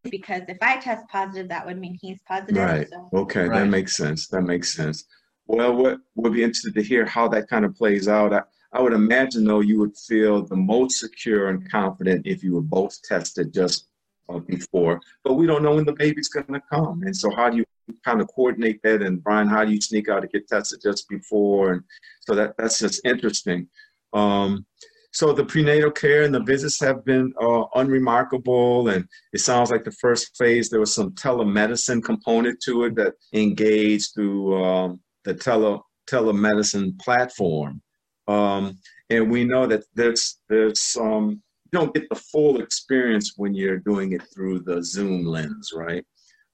Because 0.03 0.43
if 0.47 0.57
I 0.61 0.77
test 0.77 1.07
positive, 1.09 1.47
that 1.49 1.65
would 1.65 1.79
mean 1.79 1.97
he's 1.99 2.19
positive. 2.27 2.57
Right. 2.57 2.87
So. 2.89 3.09
Okay, 3.13 3.47
that 3.47 3.67
makes 3.67 3.95
sense. 3.95 4.27
That 4.27 4.41
makes 4.41 4.73
sense. 4.73 5.05
Well, 5.47 5.75
what 5.75 5.99
we'll 6.15 6.31
be 6.31 6.43
interested 6.43 6.75
to 6.75 6.83
hear 6.83 7.05
how 7.05 7.27
that 7.29 7.49
kind 7.49 7.65
of 7.65 7.75
plays 7.75 8.07
out. 8.07 8.33
I, 8.33 8.43
I 8.73 8.81
would 8.81 8.93
imagine 8.93 9.43
though 9.43 9.59
you 9.61 9.79
would 9.79 9.97
feel 9.97 10.43
the 10.43 10.55
most 10.55 10.99
secure 10.99 11.49
and 11.49 11.69
confident 11.69 12.25
if 12.25 12.43
you 12.43 12.53
were 12.53 12.61
both 12.61 13.01
tested 13.01 13.53
just 13.53 13.87
uh, 14.29 14.39
before. 14.39 15.01
But 15.23 15.33
we 15.33 15.47
don't 15.47 15.63
know 15.63 15.75
when 15.75 15.85
the 15.85 15.93
baby's 15.93 16.29
going 16.29 16.53
to 16.53 16.61
come, 16.71 17.03
and 17.03 17.15
so 17.15 17.35
how 17.35 17.49
do 17.49 17.57
you 17.57 17.65
kind 18.03 18.21
of 18.21 18.27
coordinate 18.27 18.81
that? 18.83 19.01
And 19.01 19.23
Brian, 19.23 19.47
how 19.47 19.65
do 19.65 19.71
you 19.71 19.81
sneak 19.81 20.09
out 20.09 20.21
to 20.21 20.27
get 20.27 20.47
tested 20.47 20.81
just 20.81 21.07
before? 21.09 21.73
And 21.73 21.83
so 22.21 22.35
that 22.35 22.55
that's 22.57 22.79
just 22.79 23.01
interesting. 23.05 23.67
Um, 24.13 24.65
so 25.13 25.33
the 25.33 25.43
prenatal 25.43 25.91
care 25.91 26.23
and 26.23 26.33
the 26.33 26.41
visits 26.41 26.79
have 26.79 27.03
been 27.03 27.33
uh, 27.41 27.65
unremarkable, 27.75 28.87
and 28.87 29.05
it 29.33 29.39
sounds 29.39 29.69
like 29.69 29.83
the 29.83 29.91
first 29.91 30.37
phase 30.37 30.69
there 30.69 30.79
was 30.79 30.93
some 30.93 31.11
telemedicine 31.11 32.01
component 32.01 32.61
to 32.61 32.85
it 32.85 32.95
that 32.95 33.13
engaged 33.33 34.13
through 34.13 34.63
um, 34.63 35.01
the 35.25 35.33
tele 35.33 35.81
telemedicine 36.07 36.97
platform. 36.99 37.81
Um, 38.27 38.77
and 39.09 39.29
we 39.29 39.43
know 39.43 39.67
that 39.67 39.83
there's 39.93 40.39
there's 40.47 40.97
um, 40.99 41.41
you 41.71 41.79
don't 41.79 41.93
get 41.93 42.07
the 42.09 42.15
full 42.15 42.61
experience 42.61 43.33
when 43.35 43.53
you're 43.53 43.77
doing 43.77 44.13
it 44.13 44.23
through 44.33 44.59
the 44.59 44.81
Zoom 44.83 45.25
lens, 45.25 45.71
right? 45.75 46.05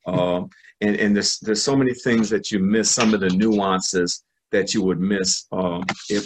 Um, 0.07 0.49
and 0.81 0.95
and 0.95 1.15
there's 1.15 1.37
there's 1.39 1.61
so 1.61 1.75
many 1.75 1.93
things 1.93 2.29
that 2.29 2.51
you 2.51 2.59
miss, 2.59 2.89
some 2.89 3.13
of 3.13 3.19
the 3.19 3.29
nuances 3.29 4.23
that 4.51 4.73
you 4.73 4.81
would 4.83 4.99
miss 4.99 5.45
um, 5.51 5.83
if 6.09 6.25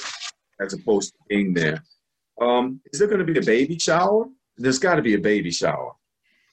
as 0.60 0.74
opposed 0.74 1.12
to 1.14 1.18
being 1.28 1.54
there. 1.54 1.84
Um, 2.40 2.80
is 2.94 3.00
there 3.00 3.08
going 3.08 3.26
to 3.26 3.34
be 3.34 3.40
a 3.40 3.44
baby 3.44 3.78
shower? 3.80 4.26
There's 4.58 4.80
got 4.80 4.96
to 4.96 5.02
be 5.02 5.16
a 5.16 5.20
baby 5.20 5.52
shower. 5.52 5.94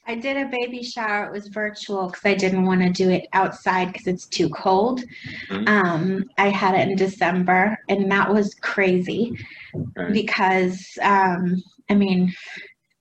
I 0.06 0.14
did 0.14 0.38
a 0.38 0.46
baby 0.46 0.82
shower. 0.82 1.26
It 1.26 1.32
was 1.32 1.48
virtual 1.48 2.06
because 2.06 2.24
I 2.24 2.32
didn't 2.34 2.64
want 2.64 2.80
to 2.80 2.88
do 2.88 3.10
it 3.10 3.26
outside 3.34 3.92
because 3.92 4.06
it's 4.06 4.26
too 4.26 4.48
cold. 4.48 5.02
Mhm. 5.50 5.68
Um, 5.68 6.24
I 6.38 6.48
had 6.48 6.74
it 6.74 6.88
in 6.88 6.96
December, 6.96 7.76
and 7.90 8.10
that 8.10 8.32
was 8.32 8.54
crazy 8.54 9.36
Okay. 9.74 10.12
because 10.12 10.88
um, 11.02 11.62
I 11.90 11.94
mean, 11.94 12.32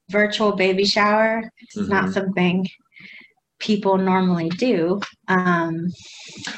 virtual 0.09 0.53
baby 0.53 0.83
shower 0.85 1.49
is 1.77 1.87
not 1.87 2.05
Mhm. 2.05 2.13
something 2.13 2.67
people 3.59 3.97
normally 3.97 4.49
do. 4.49 4.99
Um, 5.27 5.87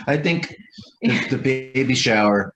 I 0.08 0.18
think 0.18 0.56
the, 1.01 1.27
the 1.29 1.38
baby 1.38 1.96
shower 1.96 2.53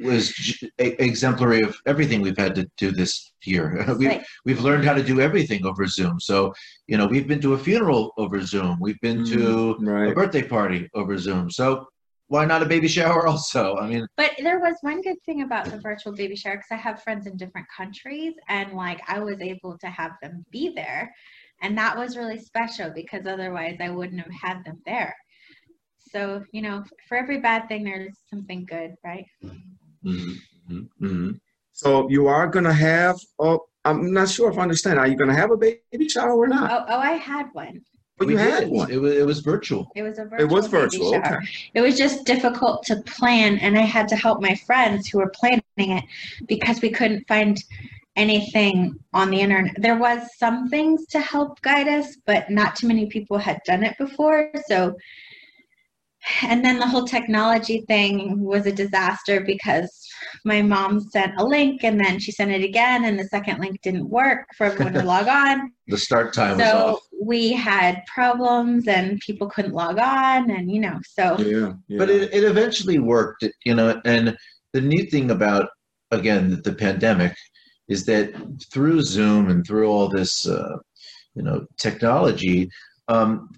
was 0.00 0.30
j- 0.32 0.70
exemplary 0.78 1.62
of 1.62 1.76
everything 1.86 2.20
we've 2.20 2.38
had 2.38 2.54
to 2.54 2.68
do 2.76 2.90
this 2.92 3.32
year. 3.44 3.84
we've, 3.98 4.08
like- 4.08 4.26
we've 4.44 4.60
learned 4.60 4.84
how 4.84 4.94
to 4.94 5.02
do 5.02 5.20
everything 5.20 5.64
over 5.66 5.86
Zoom. 5.86 6.20
So, 6.20 6.54
you 6.86 6.96
know, 6.96 7.06
we've 7.06 7.26
been 7.26 7.40
to 7.40 7.54
a 7.54 7.58
funeral 7.58 8.12
over 8.16 8.40
Zoom. 8.40 8.78
We've 8.80 9.00
been 9.00 9.24
to 9.26 9.76
a 10.10 10.14
birthday 10.14 10.42
party 10.42 10.88
over 10.94 11.18
Zoom. 11.18 11.50
So 11.50 11.88
why 12.28 12.44
not 12.44 12.62
a 12.62 12.66
baby 12.66 12.88
shower 12.88 13.26
also? 13.32 13.76
I 13.76 13.88
mean, 13.88 14.06
But 14.16 14.32
there 14.38 14.60
was 14.60 14.76
one 14.82 15.02
good 15.02 15.20
thing 15.24 15.42
about 15.42 15.64
the 15.66 15.78
virtual 15.80 16.12
baby 16.12 16.36
shower 16.36 16.56
because 16.56 16.70
I 16.70 16.76
have 16.76 17.02
friends 17.02 17.26
in 17.26 17.36
different 17.36 17.66
countries 17.74 18.34
and 18.48 18.74
like 18.74 19.00
I 19.08 19.18
was 19.18 19.40
able 19.40 19.78
to 19.78 19.86
have 19.88 20.12
them 20.22 20.44
be 20.52 20.72
there. 20.74 21.12
And 21.60 21.76
that 21.76 21.96
was 21.96 22.16
really 22.16 22.38
special 22.38 22.90
because 22.90 23.26
otherwise 23.26 23.78
I 23.80 23.90
wouldn't 23.90 24.20
have 24.20 24.32
had 24.42 24.64
them 24.64 24.80
there. 24.86 25.14
So, 26.12 26.44
you 26.52 26.62
know, 26.62 26.84
for 27.08 27.18
every 27.18 27.40
bad 27.40 27.68
thing, 27.68 27.84
there's 27.84 28.16
something 28.30 28.64
good, 28.64 28.94
right? 29.04 29.26
Mhm, 30.04 30.36
mhm, 30.70 30.88
mhm. 31.00 31.40
So 31.72 32.08
you 32.08 32.26
are 32.28 32.46
going 32.46 32.64
to 32.64 32.72
have. 32.72 33.16
Oh, 33.38 33.66
I'm 33.84 34.12
not 34.12 34.28
sure 34.28 34.50
if 34.50 34.58
I 34.58 34.62
understand. 34.62 34.98
Are 34.98 35.06
you 35.06 35.16
going 35.16 35.30
to 35.30 35.36
have 35.36 35.50
a 35.50 35.56
baby 35.56 36.08
shower 36.08 36.34
or 36.34 36.46
not? 36.46 36.70
Oh, 36.70 36.84
oh, 36.88 36.98
I 36.98 37.12
had 37.12 37.48
one. 37.52 37.82
But 38.16 38.26
we 38.26 38.32
you 38.32 38.38
had 38.38 38.68
one. 38.68 38.90
It 38.90 38.98
was, 38.98 39.12
it 39.14 39.26
was 39.26 39.40
virtual. 39.40 39.92
It 39.94 40.02
was 40.02 40.18
a 40.18 40.24
virtual 40.24 40.40
It 40.40 40.52
was 40.52 40.68
baby 40.68 40.82
virtual. 40.82 41.14
Okay. 41.14 41.28
shower. 41.28 41.42
It 41.74 41.80
was 41.80 41.96
just 41.96 42.24
difficult 42.24 42.84
to 42.86 42.96
plan, 43.02 43.58
and 43.58 43.78
I 43.78 43.82
had 43.82 44.08
to 44.08 44.16
help 44.16 44.40
my 44.40 44.54
friends 44.66 45.08
who 45.08 45.18
were 45.18 45.30
planning 45.30 45.62
it 45.76 46.04
because 46.46 46.80
we 46.80 46.90
couldn't 46.90 47.26
find 47.28 47.62
anything 48.18 48.94
on 49.14 49.30
the 49.30 49.40
internet. 49.40 49.74
There 49.80 49.96
was 49.98 50.20
some 50.36 50.68
things 50.68 51.06
to 51.12 51.20
help 51.20 51.60
guide 51.62 51.88
us, 51.88 52.16
but 52.26 52.50
not 52.50 52.76
too 52.76 52.88
many 52.88 53.06
people 53.06 53.38
had 53.38 53.60
done 53.64 53.82
it 53.84 53.96
before. 53.98 54.50
So, 54.66 54.94
and 56.42 56.64
then 56.64 56.78
the 56.78 56.86
whole 56.86 57.06
technology 57.06 57.82
thing 57.86 58.40
was 58.42 58.66
a 58.66 58.72
disaster 58.72 59.40
because 59.40 59.90
my 60.44 60.60
mom 60.60 61.00
sent 61.00 61.32
a 61.40 61.44
link 61.44 61.84
and 61.84 61.98
then 61.98 62.18
she 62.18 62.32
sent 62.32 62.50
it 62.50 62.62
again, 62.64 63.04
and 63.04 63.18
the 63.18 63.24
second 63.24 63.60
link 63.60 63.80
didn't 63.82 64.08
work 64.10 64.46
for 64.56 64.66
everyone 64.66 64.92
to 64.94 65.02
log 65.14 65.28
on 65.28 65.72
The 65.86 65.96
start 65.96 66.34
time 66.34 66.58
was 66.58 66.66
so 66.66 66.76
off. 66.94 67.00
we 67.22 67.52
had 67.52 68.02
problems 68.12 68.88
and 68.88 69.20
people 69.20 69.48
couldn't 69.48 69.72
log 69.74 69.98
on 69.98 70.50
and 70.50 70.70
you 70.70 70.80
know 70.80 70.98
so 71.16 71.38
Yeah. 71.38 71.72
yeah. 71.86 71.98
But 71.98 72.10
it, 72.10 72.34
it 72.34 72.44
eventually 72.44 72.98
worked, 72.98 73.44
you 73.64 73.74
know. 73.74 74.00
And 74.04 74.36
the 74.74 74.80
neat 74.80 75.10
thing 75.10 75.30
about, 75.30 75.68
again, 76.10 76.50
the, 76.50 76.56
the 76.56 76.72
pandemic 76.74 77.34
is 77.88 78.04
that 78.06 78.32
through 78.72 79.02
Zoom 79.02 79.48
and 79.50 79.66
through 79.66 79.88
all 79.88 80.08
this, 80.08 80.46
uh, 80.46 80.76
you 81.34 81.42
know, 81.42 81.66
technology, 81.78 82.68
um, 83.08 83.48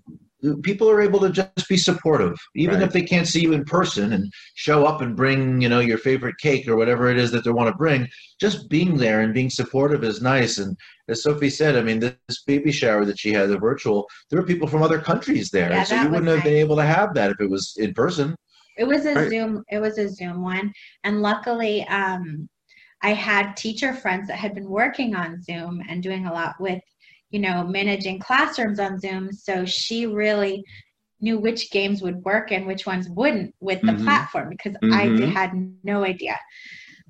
people 0.63 0.89
are 0.89 1.03
able 1.03 1.21
to 1.21 1.31
just 1.31 1.69
be 1.69 1.77
supportive, 1.77 2.35
even 2.55 2.77
Right. 2.77 2.85
if 2.85 2.93
they 2.93 3.03
can't 3.03 3.27
see 3.29 3.43
you 3.43 3.53
in 3.53 3.65
person 3.65 4.13
and 4.15 4.33
show 4.55 4.87
up 4.87 5.03
and 5.03 5.15
bring, 5.17 5.61
you 5.61 5.69
know, 5.69 5.81
your 5.81 5.99
favorite 5.99 6.37
cake 6.39 6.67
or 6.69 6.77
whatever 6.77 7.11
it 7.11 7.19
is 7.19 7.31
that 7.33 7.45
they 7.45 7.51
want 7.51 7.69
to 7.69 7.77
bring. 7.77 8.09
Just 8.41 8.69
being 8.71 8.97
there 8.97 9.21
and 9.21 9.35
being 9.35 9.51
supportive 9.51 10.03
is 10.03 10.23
nice. 10.23 10.59
And 10.59 10.77
as 11.09 11.23
Sophie 11.25 11.51
said, 11.51 11.77
I 11.77 11.83
mean, 11.83 12.01
this, 12.01 12.15
this 12.29 12.43
baby 12.45 12.73
shower 12.73 13.05
that 13.05 13.19
she 13.19 13.33
had, 13.33 13.51
the 13.51 13.59
virtual, 13.59 14.07
there 14.31 14.41
were 14.41 14.47
people 14.47 14.69
from 14.69 14.83
other 14.83 14.99
countries 15.01 15.51
there, 15.51 15.71
Yeah, 15.71 15.83
so 15.85 15.97
you 15.97 16.09
wouldn't 16.11 16.29
have 16.29 16.45
been 16.45 16.55
able 16.55 16.77
to 16.77 16.85
have 16.87 17.13
that 17.15 17.31
if 17.33 17.41
it 17.41 17.51
was 17.51 17.75
in 17.79 17.93
person. 17.93 18.35
it 18.79 18.85
was 18.85 19.05
a 19.05 19.15
Right. 19.15 19.29
zoom 19.29 19.63
it 19.71 19.81
was 19.81 19.99
a 19.99 20.09
zoom 20.09 20.41
one 20.43 20.73
and 21.05 21.21
luckily 21.21 21.87
um 21.89 22.49
i 23.03 23.13
had 23.13 23.55
teacher 23.57 23.95
friends 23.95 24.29
that 24.29 24.39
had 24.39 24.55
been 24.55 24.69
working 24.69 25.15
on 25.15 25.43
zoom 25.43 25.81
and 25.89 26.03
doing 26.03 26.27
a 26.27 26.33
lot 26.33 26.55
with 26.61 26.83
you 27.31 27.41
know 27.41 27.65
managing 27.65 28.19
classrooms 28.19 28.79
on 28.81 28.99
zoom 28.99 29.33
so 29.33 29.65
she 29.65 30.07
really 30.07 30.65
knew 31.21 31.39
which 31.39 31.71
games 31.71 32.03
would 32.03 32.17
work 32.25 32.51
and 32.53 32.67
which 32.67 32.87
ones 32.87 33.09
wouldn't 33.11 33.55
with 33.61 33.81
the 33.87 33.93
Mhm. 33.93 34.05
platform 34.05 34.51
because 34.51 34.75
i 34.93 35.09
Mhm. 35.09 35.17
did, 35.17 35.29
had 35.29 35.53
no 35.55 36.05
idea 36.05 36.37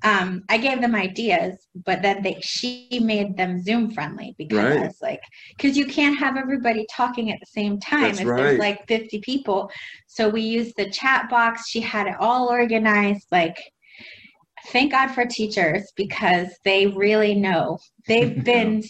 um, 0.03 0.43
I 0.49 0.57
gave 0.57 0.81
them 0.81 0.95
ideas, 0.95 1.67
but 1.85 2.01
then 2.01 2.23
they 2.23 2.39
she 2.41 2.99
made 2.99 3.37
them 3.37 3.61
Zoom 3.61 3.91
friendly 3.91 4.35
because 4.37 4.75
I 4.75 4.85
Right. 4.85 4.91
like, 5.01 5.21
because 5.55 5.77
you 5.77 5.85
can't 5.85 6.17
have 6.17 6.37
everybody 6.37 6.85
talking 6.91 7.31
at 7.31 7.39
the 7.39 7.45
same 7.45 7.79
time 7.79 8.17
That's 8.17 8.21
if 8.21 8.27
right. 8.27 8.37
there's 8.37 8.57
like 8.57 8.87
50 8.87 9.19
people. 9.19 9.69
So 10.07 10.27
we 10.29 10.41
used 10.41 10.75
the 10.75 10.89
chat 10.89 11.29
box. 11.29 11.67
She 11.69 11.79
had 11.81 12.07
it 12.07 12.15
all 12.19 12.49
organized. 12.49 13.27
Like, 13.31 13.57
thank 14.67 14.91
God 14.91 15.09
for 15.09 15.25
teachers 15.25 15.91
because 15.95 16.47
they 16.63 16.87
really 16.87 17.35
know. 17.35 17.79
They've 18.07 18.43
been, 18.51 18.83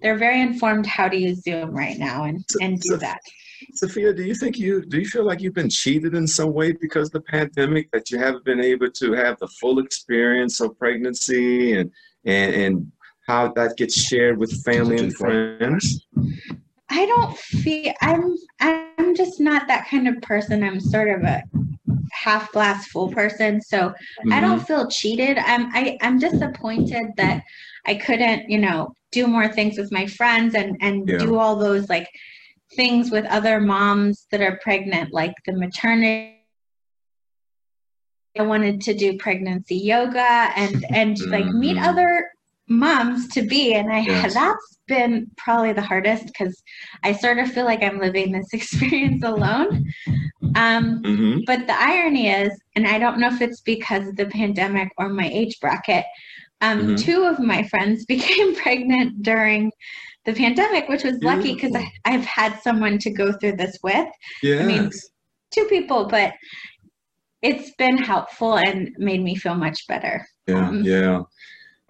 they're 0.00 0.18
very 0.18 0.40
informed 0.40 0.86
how 0.86 1.08
to 1.08 1.16
use 1.16 1.42
Zoom 1.42 1.70
right 1.70 1.98
now 1.98 2.24
and 2.24 2.44
and 2.60 2.80
do 2.80 2.90
So- 2.90 2.96
that. 2.98 3.20
Sophia, 3.74 4.12
do 4.12 4.24
you 4.24 4.34
think 4.34 4.58
you 4.58 4.84
do 4.84 4.98
you 4.98 5.06
feel 5.06 5.24
like 5.24 5.40
you've 5.40 5.54
been 5.54 5.70
cheated 5.70 6.14
in 6.14 6.26
some 6.26 6.52
way 6.52 6.72
because 6.72 7.08
of 7.08 7.12
the 7.12 7.20
pandemic 7.20 7.90
that 7.92 8.10
you 8.10 8.18
haven't 8.18 8.44
been 8.44 8.60
able 8.60 8.90
to 8.90 9.12
have 9.12 9.38
the 9.38 9.46
full 9.60 9.78
experience 9.78 10.60
of 10.60 10.76
pregnancy 10.78 11.74
and 11.78 11.90
and 12.24 12.54
and 12.54 12.92
how 13.28 13.52
that 13.52 13.76
gets 13.76 13.94
shared 13.94 14.36
with 14.36 14.64
family 14.64 14.98
and 14.98 15.14
friends? 15.14 16.04
I 16.90 17.06
don't 17.06 17.38
feel 17.38 17.94
I'm 18.00 18.36
I'm 18.60 19.14
just 19.14 19.40
not 19.40 19.68
that 19.68 19.88
kind 19.88 20.08
of 20.08 20.20
person. 20.22 20.64
I'm 20.64 20.80
sort 20.80 21.08
of 21.10 21.22
a 21.22 21.42
half 22.10 22.50
glass 22.52 22.86
full 22.88 23.08
person. 23.10 23.60
So 23.60 23.92
I 24.30 24.40
don't 24.40 24.58
Mm-hmm. 24.58 24.64
feel 24.64 24.88
cheated. 24.88 25.38
I'm 25.38 25.70
I, 25.74 25.96
I'm 26.00 26.18
disappointed 26.18 27.06
that 27.16 27.42
I 27.86 27.94
couldn't, 27.94 28.48
you 28.50 28.58
know, 28.58 28.92
do 29.12 29.26
more 29.26 29.48
things 29.48 29.78
with 29.78 29.92
my 29.92 30.06
friends 30.06 30.54
and 30.54 30.76
and 30.80 31.06
Yeah. 31.06 31.18
do 31.18 31.36
all 31.38 31.56
those 31.56 31.88
like 31.88 32.08
things 32.76 33.10
with 33.10 33.24
other 33.26 33.60
moms 33.60 34.26
that 34.30 34.40
are 34.40 34.58
pregnant, 34.62 35.12
like 35.12 35.34
the 35.46 35.52
maternity. 35.52 36.38
I 38.38 38.42
wanted 38.42 38.80
to 38.82 38.94
do 38.94 39.18
pregnancy 39.18 39.76
yoga 39.76 40.50
and 40.56 40.84
and 40.92 41.18
like 41.30 41.52
meet 41.52 41.76
other 41.78 42.30
moms 42.68 43.28
to 43.28 43.42
be 43.42 43.74
and 43.74 43.92
I 43.92 44.00
Yes. 44.06 44.34
that's 44.34 44.78
been 44.88 45.30
probably 45.36 45.72
the 45.72 45.82
hardest 45.82 46.26
because 46.26 46.62
I 47.02 47.12
sort 47.12 47.38
of 47.38 47.50
feel 47.52 47.64
like 47.64 47.82
I'm 47.82 47.98
living 47.98 48.32
this 48.32 48.48
experience 48.52 49.22
alone. 49.22 49.84
Um, 50.56 51.02
Mm-hmm. 51.02 51.40
but 51.46 51.66
the 51.66 51.78
irony 51.80 52.28
is, 52.30 52.52
and 52.76 52.86
I 52.86 52.98
don't 52.98 53.18
know 53.18 53.28
if 53.28 53.40
it's 53.40 53.60
because 53.60 54.08
of 54.08 54.16
the 54.16 54.26
pandemic 54.26 54.88
or 54.98 55.08
my 55.08 55.28
age 55.28 55.58
bracket, 55.60 56.04
Um, 56.60 56.78
Mhm. 56.80 56.98
Two 57.06 57.24
of 57.24 57.38
my 57.40 57.62
friends 57.64 58.04
became 58.14 58.54
pregnant 58.54 59.22
during 59.22 59.72
the 60.24 60.32
pandemic, 60.32 60.88
which 60.88 61.02
was 61.04 61.18
lucky 61.22 61.54
because. 61.54 61.74
I've 62.04 62.24
had 62.24 62.60
someone 62.62 62.98
to 62.98 63.10
go 63.10 63.32
through 63.32 63.56
this 63.56 63.76
with. 63.82 64.08
Yes. 64.42 64.60
I 64.62 64.66
mean, 64.66 64.90
Two 65.54 65.64
people, 65.66 66.06
but 66.06 66.32
it's 67.42 67.72
been 67.76 67.98
helpful 67.98 68.56
and 68.56 68.90
made 68.98 69.22
me 69.22 69.34
feel 69.34 69.54
much 69.56 69.86
better. 69.88 70.26
yeah, 70.46 70.68
um, 70.68 70.82
yeah. 70.84 71.22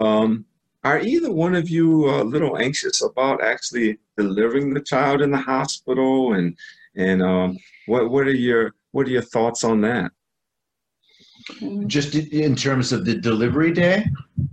Um, 0.00 0.44
are 0.84 0.98
either 1.00 1.30
one 1.30 1.54
of 1.54 1.68
you 1.68 2.08
a 2.10 2.24
little 2.24 2.58
anxious 2.58 3.02
about 3.02 3.42
actually 3.42 3.98
delivering 4.16 4.72
the 4.74 4.80
child 4.80 5.20
in 5.22 5.30
the 5.30 5.38
hospital? 5.38 6.32
And 6.34 6.56
and 6.96 7.22
um, 7.22 7.56
what 7.86 8.10
what 8.10 8.26
are 8.26 8.32
your 8.34 8.74
what 8.92 9.06
are 9.06 9.10
your 9.10 9.22
thoughts 9.22 9.64
on 9.64 9.80
that? 9.82 10.12
Just 11.86 12.14
in- 12.14 12.54
terms 12.54 12.92
of 12.92 13.04
the 13.04 13.14
delivery 13.14 13.72
day 13.72 14.06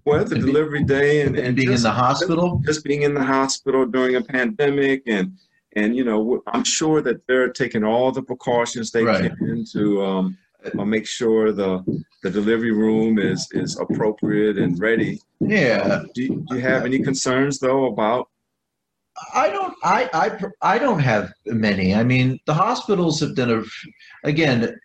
Well, 0.06 0.26
the 0.26 0.36
And 0.36 0.46
delivery 0.46 0.84
day 0.84 1.22
and, 1.22 1.38
and 1.38 1.56
being 1.56 1.72
in 1.72 1.82
the 1.84 1.92
hospital. 1.92 2.62
just 2.66 2.84
being 2.84 3.04
in 3.04 3.14
the 3.14 3.24
hospital 3.24 3.86
during 3.86 4.16
a 4.16 4.22
pandemic 4.22 5.04
and 5.08 5.34
and 5.76 5.96
you 5.96 6.04
know 6.04 6.42
i'm 6.48 6.64
sure 6.64 7.00
that 7.08 7.18
they're 7.28 7.52
taking 7.64 7.84
all 7.84 8.12
the 8.12 8.24
precautions 8.24 8.90
they 8.92 9.04
Right. 9.04 9.32
can 9.38 9.64
to 9.74 10.04
um, 10.04 10.38
uh, 10.80 10.84
make 10.84 11.06
sure 11.06 11.52
the 11.52 11.72
the 12.24 12.32
delivery 12.32 12.72
room 12.72 13.20
is 13.20 13.48
is 13.52 13.78
appropriate 13.80 14.58
and 14.58 14.72
ready 14.80 15.20
Yeah, 15.40 16.04
do 16.16 16.24
do 16.48 16.56
you 16.56 16.62
have 16.62 16.86
any 16.90 17.00
concerns 17.10 17.60
though 17.60 17.86
about 17.94 18.30
I 19.34 19.50
don't. 19.50 19.74
I 19.84 20.10
I 20.14 20.76
I 20.76 20.80
don't 20.80 21.00
have 21.00 21.32
many. 21.46 21.94
I 21.96 22.04
mean, 22.04 22.40
the 22.46 22.54
hospitals 22.54 23.20
have 23.20 23.36
done 23.36 23.52
a. 23.52 23.64
Again, 24.28 24.76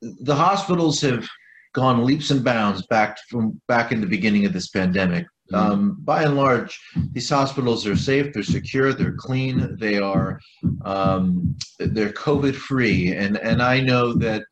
the 0.00 0.34
hospitals 0.34 1.00
have 1.00 1.26
gone 1.74 2.04
leaps 2.04 2.30
and 2.30 2.44
bounds 2.44 2.86
back 2.86 3.18
from 3.28 3.60
back 3.68 3.92
in 3.92 4.00
the 4.00 4.06
beginning 4.06 4.44
of 4.46 4.52
this 4.52 4.68
pandemic. 4.68 5.26
Mhm. 5.52 5.58
Um, 5.58 5.96
by 6.00 6.22
and 6.22 6.36
large, 6.36 6.78
these 7.12 7.28
hospitals 7.28 7.86
are 7.86 7.96
safe, 7.96 8.32
they're 8.32 8.42
secure, 8.42 8.94
they're 8.94 9.12
clean, 9.12 9.76
they 9.78 9.98
are 9.98 10.40
um, 10.84 11.54
they're 11.78 12.12
COVID 12.12 12.54
free, 12.54 13.14
and 13.14 13.36
and 13.38 13.62
I 13.62 13.80
know 13.80 14.14
that 14.14 14.44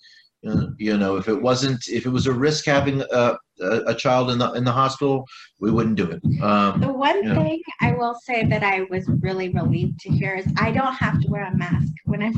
you 0.78 0.96
know 0.96 1.16
if 1.16 1.28
it 1.28 1.40
wasn't 1.40 1.80
if 1.88 2.06
it 2.06 2.10
was 2.10 2.26
a 2.26 2.32
risk 2.32 2.66
having 2.66 3.00
a, 3.00 3.36
a, 3.60 3.76
a 3.88 3.94
child 3.94 4.30
in 4.30 4.38
the 4.38 4.52
in 4.52 4.64
the 4.64 4.72
hospital, 4.72 5.24
we 5.60 5.70
wouldn't 5.70 5.96
do 5.96 6.10
it. 6.10 6.22
Um, 6.42 6.80
The 6.80 6.92
one 6.92 7.22
Yeah. 7.24 7.34
thing 7.34 7.60
I 7.80 7.92
will 7.92 8.14
say 8.24 8.44
that 8.46 8.62
I 8.62 8.82
was 8.90 9.08
really 9.20 9.48
relieved 9.50 10.00
to 10.00 10.10
hear 10.10 10.34
is 10.34 10.46
I 10.56 10.72
don't 10.72 10.94
have 10.94 11.20
to 11.20 11.28
wear 11.28 11.44
a 11.44 11.56
mask 11.56 11.92
when 12.04 12.22
I'm 12.22 12.34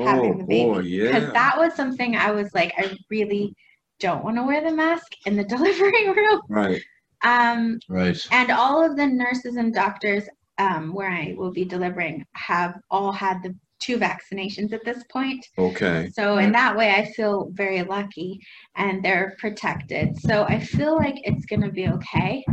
having 0.00 0.32
oh 0.32 0.38
the 0.38 0.44
baby. 0.44 0.70
boy 0.70 0.80
Because 1.06 1.24
yeah 1.24 1.32
that 1.32 1.56
was 1.58 1.74
something 1.74 2.16
I 2.16 2.30
was 2.30 2.54
like, 2.54 2.72
I 2.78 2.96
really 3.10 3.54
don't 4.00 4.24
want 4.24 4.36
to 4.36 4.42
wear 4.44 4.62
the 4.62 4.72
mask 4.74 5.06
in 5.26 5.36
the 5.36 5.44
delivery 5.54 6.08
room. 6.10 6.40
right 6.48 6.82
Um, 7.24 7.80
right. 7.88 8.18
and 8.30 8.50
all 8.50 8.84
of 8.84 8.96
the 8.96 9.06
nurses 9.06 9.56
and 9.56 9.72
doctors 9.74 10.24
um, 10.58 10.92
where 10.94 11.10
I 11.10 11.34
will 11.36 11.52
be 11.52 11.64
delivering 11.64 12.24
have 12.34 12.74
all 12.90 13.12
had 13.12 13.42
the 13.42 13.54
two 13.80 13.98
vaccinations 13.98 14.72
at 14.72 14.84
this 14.84 15.02
point. 15.10 15.46
okay 15.58 16.10
So 16.12 16.38
in 16.38 16.52
that 16.52 16.76
way, 16.76 16.90
I 16.90 17.04
feel 17.12 17.50
very 17.52 17.82
lucky 17.82 18.40
and 18.76 19.04
they're 19.04 19.36
protected. 19.38 20.16
So 20.18 20.44
I 20.44 20.58
feel 20.60 20.96
like 20.96 21.16
it's 21.24 21.46
going 21.46 21.62
to 21.62 21.70
be 21.70 21.88
okay. 21.88 22.44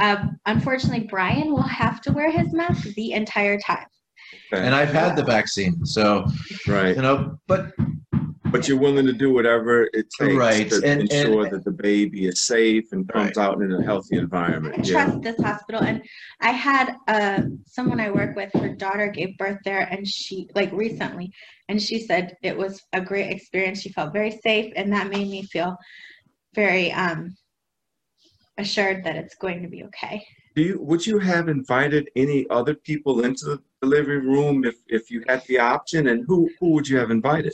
Uh, 0.00 0.26
unfortunately, 0.46 1.06
Brian 1.08 1.50
will 1.52 1.62
have 1.62 2.00
to 2.02 2.12
wear 2.12 2.30
his 2.30 2.52
mask 2.52 2.88
the 2.94 3.12
entire 3.12 3.58
time. 3.58 3.86
okay. 4.52 4.64
And 4.64 4.74
I've 4.74 4.92
had 4.92 5.16
the 5.16 5.24
vaccine, 5.24 5.84
so 5.84 6.26
right 6.66 6.94
you 6.94 7.02
know, 7.02 7.38
but 7.46 7.72
but 8.52 8.68
you're 8.68 8.78
willing 8.78 9.06
to 9.06 9.12
do 9.12 9.32
whatever 9.32 9.84
it 9.92 10.06
takes 10.18 10.34
Right, 10.34 10.68
to 10.70 10.76
and- 10.76 10.84
and- 10.84 11.12
ensure 11.12 11.48
that 11.50 11.64
the 11.64 11.70
baby 11.70 12.26
is 12.26 12.40
safe 12.40 12.92
and 12.92 13.08
comes 13.08 13.36
Right. 13.36 13.44
out 13.44 13.60
in 13.62 13.72
a 13.72 13.82
healthy 13.82 14.16
I 14.16 14.20
environment 14.20 14.86
yeah 14.86 14.92
trust 15.04 15.22
this 15.22 15.40
hospital. 15.40 15.82
And 15.82 16.02
I 16.40 16.50
had 16.50 16.94
uh, 17.08 17.42
someone 17.66 18.00
I 18.00 18.10
work 18.10 18.36
with, 18.36 18.52
her 18.54 18.74
daughter 18.74 19.08
gave 19.08 19.36
birth 19.38 19.58
there, 19.64 19.80
and 19.90 20.06
she, 20.06 20.48
like 20.54 20.72
recently, 20.72 21.32
and 21.68 21.80
she 21.82 22.00
said 22.00 22.36
it 22.42 22.56
was 22.56 22.82
a 22.92 23.00
great 23.00 23.30
experience. 23.32 23.80
She 23.80 23.90
felt 23.90 24.12
very 24.12 24.30
safe, 24.42 24.72
and 24.76 24.92
that 24.92 25.08
made 25.10 25.28
me 25.28 25.42
feel 25.44 25.76
very 26.54 26.92
um, 26.92 27.36
assured 28.58 29.04
that 29.04 29.16
it's 29.16 29.34
going 29.34 29.62
to 29.62 29.68
be 29.68 29.84
okay. 29.84 30.24
Do 30.54 30.62
you 30.62 30.80
would 30.80 31.06
you 31.06 31.18
have 31.18 31.48
invited 31.48 32.08
any 32.16 32.46
other 32.48 32.74
people 32.74 33.24
into 33.24 33.44
the 33.44 33.58
delivery 33.82 34.20
room 34.20 34.64
if, 34.64 34.76
if 34.86 35.10
you 35.10 35.22
had 35.28 35.42
the 35.48 35.58
option? 35.58 36.08
And 36.08 36.24
who, 36.26 36.48
who 36.58 36.70
would 36.70 36.88
you 36.88 36.96
have 36.96 37.10
invited? 37.10 37.52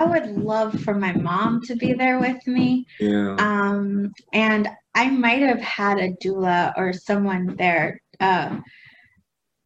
I 0.00 0.04
would 0.04 0.30
love 0.30 0.80
for 0.80 0.94
my 0.94 1.12
mom 1.12 1.60
to 1.66 1.76
be 1.76 1.92
there 1.92 2.18
with 2.18 2.46
me. 2.46 2.86
Yeah. 2.98 3.36
Um, 3.38 4.12
and 4.32 4.66
I 4.94 5.10
might 5.10 5.42
have 5.42 5.60
had 5.60 5.98
a 5.98 6.12
doula 6.24 6.72
or 6.76 6.94
someone 6.94 7.54
there 7.56 8.00
uh, 8.18 8.60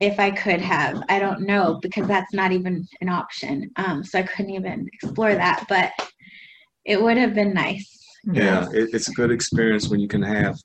if 0.00 0.18
I 0.18 0.32
could 0.32 0.60
have. 0.60 1.04
I 1.08 1.20
don't 1.20 1.42
know 1.42 1.78
because 1.80 2.08
that's 2.08 2.34
not 2.34 2.50
even 2.50 2.84
an 3.00 3.08
option. 3.08 3.70
Um, 3.76 4.02
so 4.02 4.18
I 4.18 4.22
couldn't 4.24 4.50
even 4.50 4.88
explore 4.92 5.34
that, 5.34 5.66
but 5.68 5.92
it 6.84 7.00
would 7.00 7.16
have 7.16 7.32
been 7.32 7.54
nice. 7.54 7.90
Yeah, 8.32 8.66
it, 8.72 8.90
it's 8.92 9.08
a 9.08 9.12
good 9.12 9.30
experience 9.30 9.88
when 9.88 10.00
you 10.00 10.08
can 10.08 10.22
have 10.22 10.58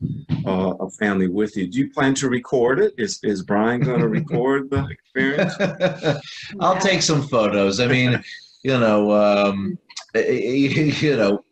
uh, 0.48 0.74
a 0.80 0.90
family 0.92 1.28
with 1.28 1.56
you. 1.58 1.68
Do 1.68 1.78
you 1.78 1.92
plan 1.92 2.16
to 2.16 2.30
record 2.30 2.80
it? 2.80 2.94
Is 2.98 3.20
is 3.22 3.44
Brian 3.44 3.82
going 3.82 4.00
to 4.08 4.08
record 4.08 4.72
the 4.72 4.88
experience? 4.88 5.54
I'll 6.60 6.76
Yeah. 6.76 6.80
take 6.80 7.02
some 7.04 7.28
photos. 7.28 7.80
I 7.82 7.88
mean, 7.88 8.24
you 8.64 8.78
know, 8.80 9.12
um, 9.12 9.78
you 10.16 11.16
know, 11.18 11.44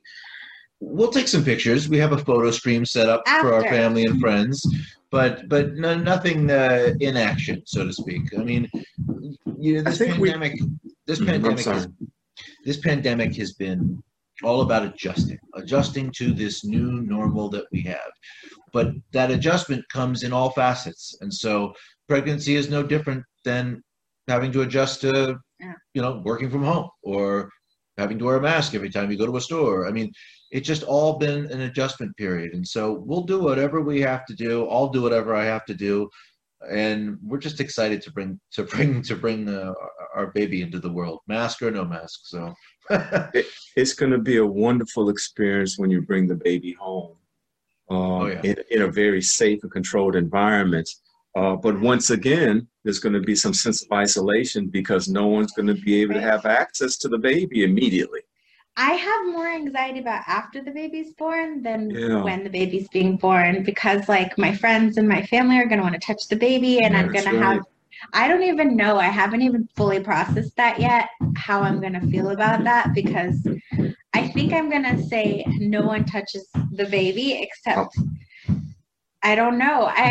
we'll 0.80 1.12
take 1.12 1.28
some 1.28 1.44
pictures. 1.44 1.90
We 1.90 1.98
have 1.98 2.12
a 2.14 2.18
photo 2.18 2.52
stream 2.52 2.86
set 2.86 3.10
up 3.10 3.28
for 3.28 3.54
our 3.54 3.64
family 3.64 4.06
and 4.06 4.20
friends, 4.20 4.66
but 5.12 5.48
but 5.50 5.74
no, 5.76 5.96
nothing 5.96 6.50
uh, 6.52 6.94
in 7.00 7.18
action, 7.18 7.64
so 7.66 7.86
to 7.86 7.94
speak. 7.94 8.24
I 8.38 8.44
mean, 8.44 8.70
you 9.60 9.76
know, 9.76 9.80
I 9.82 9.84
this 9.92 9.98
think 9.98 10.18
we- 10.18 10.30
pandemic, 10.32 10.60
this 11.06 11.20
I'm 11.20 11.26
pandemic, 11.28 11.60
sorry. 11.60 11.78
has, 11.78 11.88
this 12.66 12.78
pandemic 12.78 13.36
has 13.38 13.54
been 13.54 14.02
all 14.44 14.62
about 14.62 14.84
adjusting, 14.86 15.40
adjusting 15.56 16.12
to 16.12 16.32
this 16.32 16.64
new 16.64 17.02
normal 17.02 17.50
that 17.50 17.66
we 17.72 17.82
have. 17.82 18.12
But 18.74 18.92
that 19.12 19.32
adjustment 19.32 19.84
comes 19.90 20.24
in 20.24 20.32
all 20.34 20.52
facets, 20.52 21.18
and 21.22 21.34
so 21.34 21.74
pregnancy 22.08 22.56
is 22.56 22.70
no 22.70 22.84
different 22.84 23.24
than 23.44 23.82
having 24.28 24.52
to 24.52 24.62
adjust 24.62 25.02
to, 25.02 25.40
Yeah. 25.60 25.74
you 25.94 26.02
know, 26.02 26.22
working 26.24 26.50
from 26.50 26.64
home 26.64 26.90
or 27.04 27.50
having 27.98 28.20
to 28.20 28.26
wear 28.26 28.38
a 28.38 28.42
mask 28.42 28.76
every 28.76 28.90
time 28.92 29.10
you 29.12 29.18
go 29.18 29.26
to 29.26 29.38
a 29.38 29.42
store. 29.42 29.88
I 29.88 29.92
mean, 29.92 30.12
it's 30.52 30.68
just 30.68 30.84
all 30.84 31.18
been 31.18 31.48
an 31.52 31.62
adjustment 31.62 32.16
period, 32.16 32.54
and 32.54 32.66
so 32.66 33.04
we'll 33.06 33.24
do 33.24 33.40
whatever 33.40 33.82
we 33.82 34.00
have 34.02 34.26
to 34.28 34.36
do. 34.36 34.68
I'll 34.70 34.90
do 34.90 35.02
whatever 35.02 35.36
I 35.36 35.46
have 35.46 35.66
to 35.66 35.74
do, 35.74 36.10
and 36.72 37.18
we're 37.24 37.40
just 37.40 37.60
excited 37.60 38.02
to 38.04 38.12
bring 38.12 38.40
to 38.54 38.64
bring 38.64 39.02
to 39.04 39.16
bring 39.16 39.50
uh, 39.50 39.74
our 40.16 40.28
baby 40.28 40.62
into 40.62 40.80
the 40.80 40.92
world, 40.92 41.20
mask 41.28 41.62
or 41.62 41.72
no 41.72 41.86
mask. 41.86 42.22
So. 42.26 42.54
It's 43.76 43.94
going 43.94 44.12
to 44.12 44.18
be 44.18 44.38
a 44.38 44.46
wonderful 44.46 45.10
experience 45.10 45.78
when 45.78 45.92
you 45.92 46.02
bring 46.02 46.28
the 46.28 46.36
baby 46.36 46.74
home 46.80 47.16
um, 47.92 47.98
Oh, 47.98 48.26
yeah. 48.28 48.42
in, 48.44 48.56
in 48.72 48.82
a 48.84 48.88
very 48.88 49.22
safe 49.22 49.60
and 49.64 49.72
controlled 49.72 50.16
environment. 50.16 50.90
Uh, 51.36 51.56
but 51.58 51.80
once 51.80 52.10
again, 52.10 52.68
there's 52.88 53.00
going 53.00 53.12
to 53.12 53.20
be 53.20 53.36
some 53.36 53.54
sense 53.54 53.84
of 53.84 53.92
isolation 53.92 54.68
because 54.68 55.10
no 55.10 55.28
one's 55.28 55.52
going 55.52 55.68
to 55.68 55.74
be 55.74 56.02
able 56.02 56.14
to 56.14 56.22
have 56.22 56.46
access 56.46 56.96
to 56.96 57.10
the 57.10 57.18
baby 57.18 57.66
immediately. 57.66 58.22
I 58.78 58.92
have 58.92 59.28
more 59.28 59.46
anxiety 59.46 60.00
about 60.00 60.22
after 60.26 60.62
the 60.62 60.72
baby's 60.72 61.12
born 61.16 61.62
than 61.62 61.90
Yeah. 61.90 62.24
when 62.24 62.46
the 62.46 62.50
baby's 62.50 62.88
being 62.88 63.18
born 63.18 63.64
because, 63.64 64.08
like, 64.08 64.38
my 64.38 64.56
friends 64.56 64.96
and 64.96 65.06
my 65.06 65.22
family 65.24 65.58
are 65.58 65.66
going 65.66 65.80
to 65.80 65.84
want 65.84 65.96
to 65.96 66.08
touch 66.08 66.30
the 66.30 66.38
baby, 66.38 66.80
and 66.82 66.96
I'm 66.96 67.12
going 67.12 67.26
to 67.26 67.38
have. 67.38 67.66
I 68.14 68.30
don't 68.30 68.44
even 68.44 68.78
know. 68.78 68.96
I 68.98 69.10
haven't 69.22 69.42
even 69.42 69.68
fully 69.76 70.00
processed 70.00 70.56
that 70.56 70.80
yet. 70.80 71.10
How 71.36 71.64
I'm 71.64 71.82
going 71.82 72.00
to 72.00 72.08
feel 72.08 72.30
about 72.30 72.64
that 72.64 72.94
because 72.96 73.46
I 74.14 74.30
think 74.30 74.54
I'm 74.54 74.70
going 74.70 74.84
to 74.84 75.04
say 75.04 75.44
no 75.60 75.82
one 75.82 76.06
touches 76.06 76.48
the 76.72 76.86
baby 76.86 77.28
except. 77.44 77.98
Oh. 77.98 78.56
I 79.24 79.36
don't 79.36 79.58
know. 79.58 79.92
I 80.06 80.08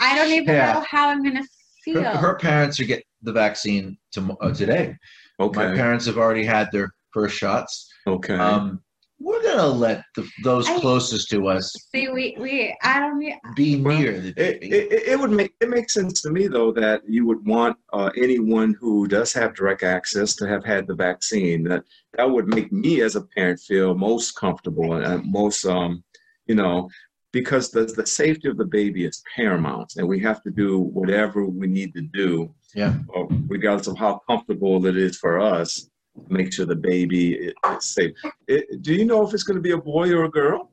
I 0.00 0.14
don't 0.14 0.30
even 0.40 0.54
Yeah. 0.54 0.74
know 0.74 0.84
how 0.88 1.08
I'm 1.08 1.24
going 1.24 1.34
to 1.42 1.48
feel. 1.84 2.02
Her, 2.02 2.16
her 2.16 2.34
parents 2.36 2.78
are 2.80 2.84
getting 2.84 3.04
the 3.22 3.32
vaccine 3.32 3.96
to, 4.12 4.36
uh, 4.40 4.52
today. 4.54 4.96
My 5.38 5.46
Okay. 5.46 5.74
parents 5.74 6.06
have 6.06 6.18
already 6.18 6.44
had 6.44 6.68
their 6.72 6.92
first 7.12 7.36
shots. 7.36 7.88
Okay. 8.06 8.34
Um, 8.34 8.80
we're 9.18 9.42
gonna 9.44 9.66
let 9.68 10.02
the, 10.16 10.26
those 10.42 10.68
I- 10.68 10.80
closest 10.80 11.30
to 11.30 11.46
us 11.46 11.72
See, 11.94 12.08
we 12.08 12.36
we 12.40 12.76
I 12.82 12.98
don't. 12.98 13.22
e- 13.22 13.36
be 13.54 13.80
Well, 13.80 13.96
near 13.98 14.20
the 14.20 14.28
It, 14.30 14.60
baby. 14.60 14.70
it, 14.70 15.02
it 15.10 15.20
would 15.20 15.30
make 15.30 15.52
it 15.60 15.68
makes 15.68 15.94
sense 15.94 16.20
to 16.22 16.30
me 16.30 16.48
though 16.48 16.72
that 16.72 17.02
you 17.08 17.24
would 17.26 17.46
want 17.46 17.76
uh, 17.92 18.10
anyone 18.16 18.74
who 18.80 19.06
does 19.06 19.32
have 19.34 19.54
direct 19.54 19.84
access 19.84 20.34
to 20.36 20.48
have 20.48 20.64
had 20.64 20.88
the 20.88 20.94
vaccine. 20.96 21.62
That 21.64 21.84
that 22.16 22.28
would 22.28 22.48
make 22.48 22.72
me 22.72 23.00
as 23.02 23.14
a 23.14 23.22
parent 23.22 23.60
feel 23.60 23.94
most 23.94 24.32
comfortable 24.34 24.94
and 24.94 25.30
most 25.30 25.64
um, 25.66 26.02
you 26.46 26.56
know, 26.56 26.88
because 27.32 27.70
the 27.70 27.84
the 27.84 28.06
safety 28.06 28.48
of 28.48 28.56
the 28.56 28.64
baby 28.64 29.04
is 29.04 29.22
paramount, 29.34 29.94
and 29.96 30.06
we 30.06 30.20
have 30.20 30.42
to 30.42 30.50
do 30.50 30.78
whatever 30.78 31.44
we 31.46 31.66
need 31.66 31.92
to 31.94 32.02
do, 32.02 32.54
Yeah. 32.74 32.94
uh, 33.16 33.24
regardless 33.48 33.86
of 33.88 33.96
how 33.98 34.20
comfortable 34.28 34.84
it 34.86 34.96
is 34.96 35.16
for 35.16 35.40
us. 35.40 35.88
to 36.28 36.32
Make 36.38 36.52
sure 36.52 36.66
the 36.66 36.76
baby 36.76 37.24
is 37.34 37.54
safe. 37.80 38.12
It, 38.46 38.82
do 38.82 38.92
you 38.94 39.04
know 39.06 39.26
if 39.26 39.32
it's 39.34 39.44
going 39.44 39.56
to 39.56 39.62
be 39.62 39.72
a 39.72 39.78
boy 39.78 40.10
or 40.12 40.24
a 40.24 40.30
girl? 40.30 40.70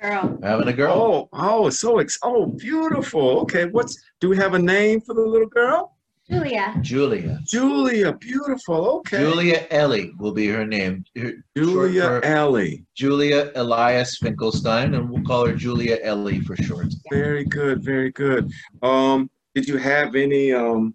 Girl. 0.00 0.38
having 0.42 0.66
a 0.68 0.72
girl. 0.72 0.92
Oh, 0.92 1.28
oh, 1.32 1.70
so 1.70 1.98
ex- 1.98 2.18
oh, 2.24 2.46
beautiful. 2.46 3.38
Okay, 3.42 3.64
what's 3.66 3.94
do 4.20 4.28
we 4.28 4.36
have 4.36 4.54
a 4.54 4.58
name 4.58 5.00
for 5.00 5.14
the 5.14 5.20
little 5.34 5.48
girl? 5.48 5.96
Julia. 6.32 6.74
Julia. 6.80 7.40
Julia, 7.44 8.12
beautiful. 8.14 8.86
Okay, 8.98 9.18
Julia 9.18 9.66
Ellie 9.70 10.12
will 10.18 10.32
be 10.32 10.48
her 10.48 10.64
name. 10.66 11.04
Her- 11.16 11.34
Julia 11.56 12.02
short 12.02 12.24
for 12.24 12.28
Ellie. 12.28 12.84
Julia 12.94 13.52
Elias 13.54 14.16
Finkelstein, 14.18 14.94
and 14.94 15.10
we'll 15.10 15.22
call 15.24 15.46
her 15.46 15.54
Julia 15.54 15.98
Ellie 16.02 16.40
for 16.40 16.56
short. 16.56 16.86
Very 17.10 17.44
good, 17.44 17.84
very 17.84 18.10
good. 18.12 18.50
Um, 18.82 19.30
did 19.54 19.68
you 19.68 19.76
have 19.76 20.14
any 20.14 20.52
um 20.52 20.94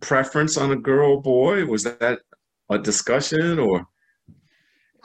preference 0.00 0.56
on 0.56 0.70
a 0.70 0.76
girl 0.76 1.14
or 1.16 1.22
boy? 1.22 1.64
Was 1.66 1.82
that 1.84 2.20
a 2.70 2.78
discussion 2.78 3.58
or? 3.58 3.86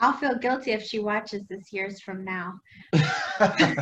I'll 0.00 0.12
feel 0.12 0.36
guilty 0.36 0.72
if 0.72 0.82
she 0.82 0.98
watches 0.98 1.46
this 1.48 1.72
years 1.72 2.00
from 2.00 2.24
now. 2.24 2.54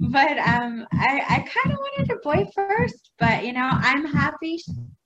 But 0.00 0.38
um, 0.38 0.86
I, 0.92 1.22
I 1.28 1.36
kind 1.38 1.74
of 1.74 1.78
wanted 1.78 2.10
a 2.10 2.16
boy 2.16 2.50
first, 2.54 3.10
but 3.18 3.44
you 3.44 3.52
know, 3.52 3.68
I'm 3.70 4.04
happy. 4.06 4.58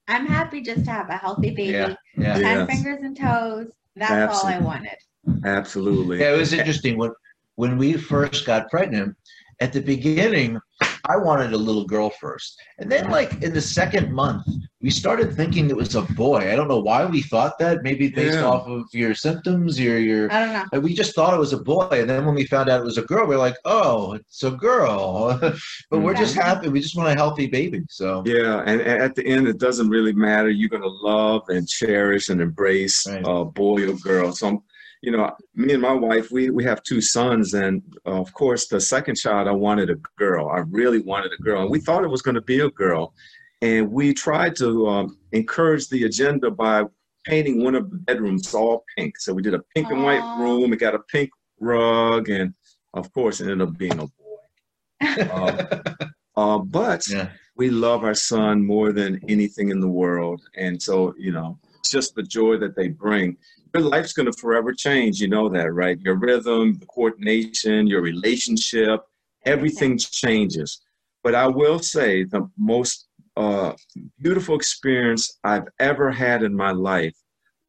I'm 0.08 0.26
happy 0.26 0.60
just 0.60 0.84
to 0.84 0.90
have 0.90 1.08
a 1.08 1.16
healthy 1.16 1.50
baby, 1.50 1.72
yeah, 1.72 1.94
yeah. 2.16 2.34
ten 2.34 2.42
Yes. 2.42 2.66
fingers 2.68 3.02
and 3.02 3.16
toes. 3.16 3.68
That's 3.96 4.34
all 4.34 4.46
I 4.46 4.58
wanted. 4.58 4.96
Absolutely. 5.44 6.20
Yeah, 6.20 6.34
it 6.34 6.38
was 6.38 6.52
interesting 6.52 6.98
when 6.98 7.12
when 7.56 7.78
we 7.78 7.94
first 7.94 8.44
got 8.46 8.68
pregnant. 8.70 9.16
At 9.60 9.72
the 9.72 9.80
beginning, 9.80 10.60
I 11.06 11.16
wanted 11.16 11.52
a 11.52 11.56
little 11.58 11.84
girl 11.84 12.10
first, 12.10 12.58
and 12.78 12.90
then 12.90 13.10
like 13.10 13.42
in 13.42 13.52
the 13.52 13.60
second 13.60 14.12
month, 14.12 14.46
we 14.80 14.90
started 14.90 15.34
thinking 15.34 15.68
it 15.68 15.76
was 15.76 15.94
a 15.94 16.02
boy. 16.02 16.50
I 16.52 16.56
don't 16.56 16.68
know 16.68 16.80
why 16.80 17.04
we 17.04 17.20
thought 17.22 17.58
that. 17.58 17.82
Maybe 17.82 18.08
based 18.08 18.36
Yeah. 18.38 18.44
off 18.46 18.66
of 18.66 18.84
your 18.92 19.14
symptoms, 19.14 19.78
your 19.78 19.98
your. 19.98 20.32
I 20.32 20.40
don't 20.40 20.52
know. 20.54 20.64
and 20.72 20.82
We 20.82 20.94
just 20.94 21.14
thought 21.14 21.34
it 21.34 21.38
was 21.38 21.52
a 21.52 21.58
boy, 21.58 21.88
and 21.92 22.08
then 22.08 22.24
when 22.24 22.34
we 22.34 22.46
found 22.46 22.68
out 22.70 22.80
it 22.80 22.84
was 22.84 22.98
a 22.98 23.02
girl, 23.02 23.26
we 23.26 23.34
are 23.34 23.38
like, 23.38 23.56
"Oh, 23.66 24.14
it's 24.14 24.42
a 24.42 24.50
girl." 24.52 25.38
but 25.90 26.00
we're 26.00 26.14
just 26.14 26.34
happy. 26.34 26.68
We 26.68 26.80
just 26.80 26.96
want 26.96 27.08
a 27.10 27.14
healthy 27.14 27.46
baby. 27.48 27.82
So 27.90 28.22
Yeah, 28.26 28.62
and 28.66 28.80
at 28.80 29.14
the 29.14 29.26
end, 29.26 29.46
it 29.46 29.58
doesn't 29.58 29.88
really 29.90 30.12
matter. 30.14 30.48
You're 30.48 30.70
gonna 30.70 30.86
love 30.86 31.42
and 31.48 31.68
cherish 31.68 32.28
and 32.30 32.40
embrace 32.40 33.06
Right. 33.06 33.24
uh, 33.26 33.44
boy 33.44 33.90
or 33.90 33.94
girl. 33.96 34.32
So, 34.32 34.48
I'm, 34.48 34.58
you 35.04 35.10
know, 35.10 35.36
me 35.54 35.74
and 35.74 35.82
my 35.82 35.92
wife, 35.92 36.30
we 36.30 36.48
we 36.48 36.64
have 36.64 36.82
two 36.82 37.02
sons, 37.02 37.52
and 37.52 37.82
uh, 38.06 38.20
of 38.20 38.32
course, 38.32 38.68
the 38.68 38.80
second 38.80 39.16
child, 39.16 39.46
I 39.46 39.52
wanted 39.52 39.90
a 39.90 39.96
girl. 40.16 40.48
I 40.48 40.60
really 40.70 41.00
wanted 41.00 41.32
a 41.38 41.42
girl, 41.42 41.60
and 41.60 41.70
we 41.70 41.78
thought 41.78 42.04
it 42.04 42.10
was 42.10 42.22
going 42.22 42.36
to 42.36 42.40
be 42.40 42.60
a 42.60 42.70
girl. 42.70 43.12
And 43.60 43.92
we 43.92 44.14
tried 44.14 44.56
to 44.56 44.86
um, 44.88 45.18
encourage 45.32 45.88
the 45.88 46.04
agenda 46.04 46.50
by 46.50 46.84
painting 47.24 47.62
one 47.62 47.74
of 47.74 47.90
the 47.90 47.96
bedrooms 47.96 48.54
all 48.54 48.84
pink. 48.96 49.18
So 49.18 49.34
we 49.34 49.42
did 49.42 49.54
a 49.54 49.62
pink 49.74 49.90
and 49.90 50.02
white 50.02 50.38
room. 50.38 50.70
We 50.70 50.76
got 50.76 50.94
a 50.94 51.00
pink 51.00 51.30
rug, 51.60 52.30
and 52.30 52.54
of 52.94 53.12
course, 53.12 53.40
it 53.40 53.50
ended 53.50 53.68
up 53.68 53.76
being 53.76 53.98
a 53.98 54.06
boy. 54.06 55.30
Uh, 55.30 55.82
uh, 56.36 56.58
but 56.58 57.06
yeah, 57.08 57.28
we 57.56 57.68
love 57.68 58.04
our 58.04 58.14
son 58.14 58.64
more 58.64 58.90
than 58.92 59.20
anything 59.28 59.68
in 59.68 59.80
the 59.80 59.94
world. 60.02 60.40
And 60.56 60.82
so, 60.82 61.14
you 61.18 61.32
know, 61.32 61.58
it's 61.78 61.90
just 61.90 62.14
the 62.14 62.22
joy 62.22 62.56
that 62.56 62.74
they 62.74 62.88
bring. 62.88 63.36
Your 63.74 63.82
life's 63.82 64.12
going 64.12 64.30
to 64.30 64.38
forever 64.38 64.72
change. 64.72 65.20
You 65.20 65.28
know 65.28 65.48
that, 65.48 65.72
right? 65.72 65.98
Your 66.00 66.14
rhythm, 66.14 66.78
the 66.78 66.87
coordination, 66.87 67.87
your 67.87 68.02
relationship, 68.02 69.00
everything 69.44 69.98
changes. 69.98 70.80
But 71.22 71.34
I 71.34 71.46
will 71.48 71.80
say 71.80 72.24
the 72.24 72.48
most 72.56 73.08
uh, 73.37 73.72
beautiful 74.20 74.54
experience 74.54 75.38
I've 75.42 75.66
ever 75.80 76.10
had 76.10 76.42
in 76.42 76.54
my 76.54 76.70
life 76.70 77.16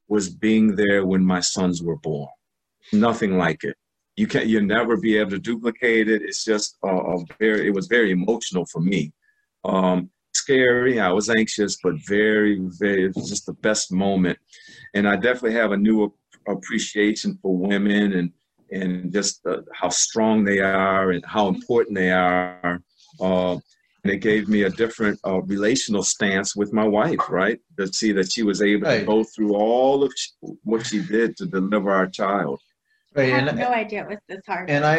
was 0.07 0.29
being 0.29 0.75
there 0.75 1.05
when 1.05 1.25
my 1.25 1.39
sons 1.39 1.81
were 1.81 1.97
born. 1.97 2.29
Nothing 2.93 3.37
like 3.37 3.63
it. 3.63 3.75
You 4.15 4.27
can't, 4.27 4.45
you'll 4.45 4.63
never 4.63 4.97
be 4.97 5.17
able 5.17 5.31
to 5.31 5.39
duplicate 5.39 6.07
it. 6.07 6.21
It's 6.21 6.45
just 6.45 6.77
a, 6.83 6.87
a 6.87 7.25
very, 7.39 7.67
it 7.67 7.73
was 7.73 7.87
very 7.87 8.11
emotional 8.11 8.65
for 8.67 8.79
me 8.79 9.11
um, 9.65 10.09
scary. 10.33 10.99
I 10.99 11.11
was 11.11 11.29
anxious, 11.29 11.77
but 11.81 11.95
very, 12.07 12.59
very, 12.61 13.05
it 13.05 13.15
was 13.15 13.29
just 13.29 13.45
the 13.45 13.53
best 13.53 13.91
moment. 13.91 14.37
And 14.95 15.07
I 15.07 15.15
definitely 15.17 15.53
have 15.53 15.71
a 15.73 15.77
new 15.77 16.11
appreciation 16.47 17.37
for 17.41 17.55
women 17.55 18.13
and 18.13 18.31
and 18.71 19.13
just 19.13 19.45
uh, 19.45 19.61
how 19.73 19.89
strong 19.89 20.43
they 20.43 20.59
are 20.59 21.11
and 21.11 21.23
how 21.35 21.47
important 21.49 21.95
they 21.95 22.11
are. 22.11 22.81
Uh, 23.21 23.53
and 24.03 24.11
it 24.15 24.17
gave 24.17 24.47
me 24.49 24.63
a 24.63 24.69
different 24.71 25.19
uh, 25.25 25.39
relational 25.43 26.01
stance 26.03 26.55
with 26.55 26.73
my 26.73 26.87
wife, 26.99 27.23
right? 27.29 27.59
To 27.77 27.85
see 27.87 28.11
that 28.13 28.31
she 28.31 28.41
was 28.43 28.61
able 28.63 28.87
Right. 28.87 29.01
to 29.01 29.05
go 29.05 29.23
through 29.23 29.53
all 29.55 30.03
of 30.03 30.11
sh- 30.15 30.29
what 30.63 30.85
she 30.85 30.99
did 31.17 31.37
to 31.37 31.45
deliver 31.45 31.91
our 31.91 32.07
child. 32.07 32.59
I 33.15 33.19
right. 33.19 33.33
had 33.33 33.47
And, 33.49 33.59
no 33.59 33.71
idea 33.71 34.01
it 34.03 34.09
was 34.09 34.19
this 34.27 34.41
hard. 34.47 34.69
and 34.69 34.83
I, 34.83 34.97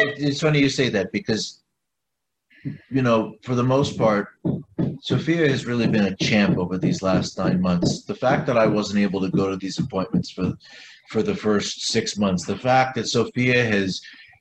it, 0.00 0.08
it's 0.26 0.40
funny 0.40 0.58
you 0.58 0.68
say 0.68 0.88
that 0.90 1.12
because, 1.12 1.62
you 2.90 3.02
know, 3.02 3.18
for 3.42 3.54
the 3.54 3.64
most 3.64 3.96
part, 3.96 4.26
Sophia 5.00 5.48
has 5.48 5.66
really 5.66 5.86
been 5.86 6.06
a 6.06 6.16
champ 6.16 6.58
over 6.58 6.78
these 6.78 7.02
last 7.02 7.38
nine 7.38 7.60
months. 7.60 8.04
The 8.04 8.14
fact 8.14 8.46
that 8.46 8.58
I 8.58 8.66
wasn't 8.66 9.00
able 9.00 9.20
to 9.20 9.30
go 9.30 9.50
to 9.50 9.56
these 9.56 9.78
appointments 9.78 10.30
for, 10.30 10.52
for 11.08 11.22
the 11.22 11.34
first 11.34 11.82
six 11.88 12.16
months, 12.18 12.44
the 12.44 12.58
fact 12.58 12.94
that 12.96 13.08
Sophia 13.08 13.64
has 13.64 14.00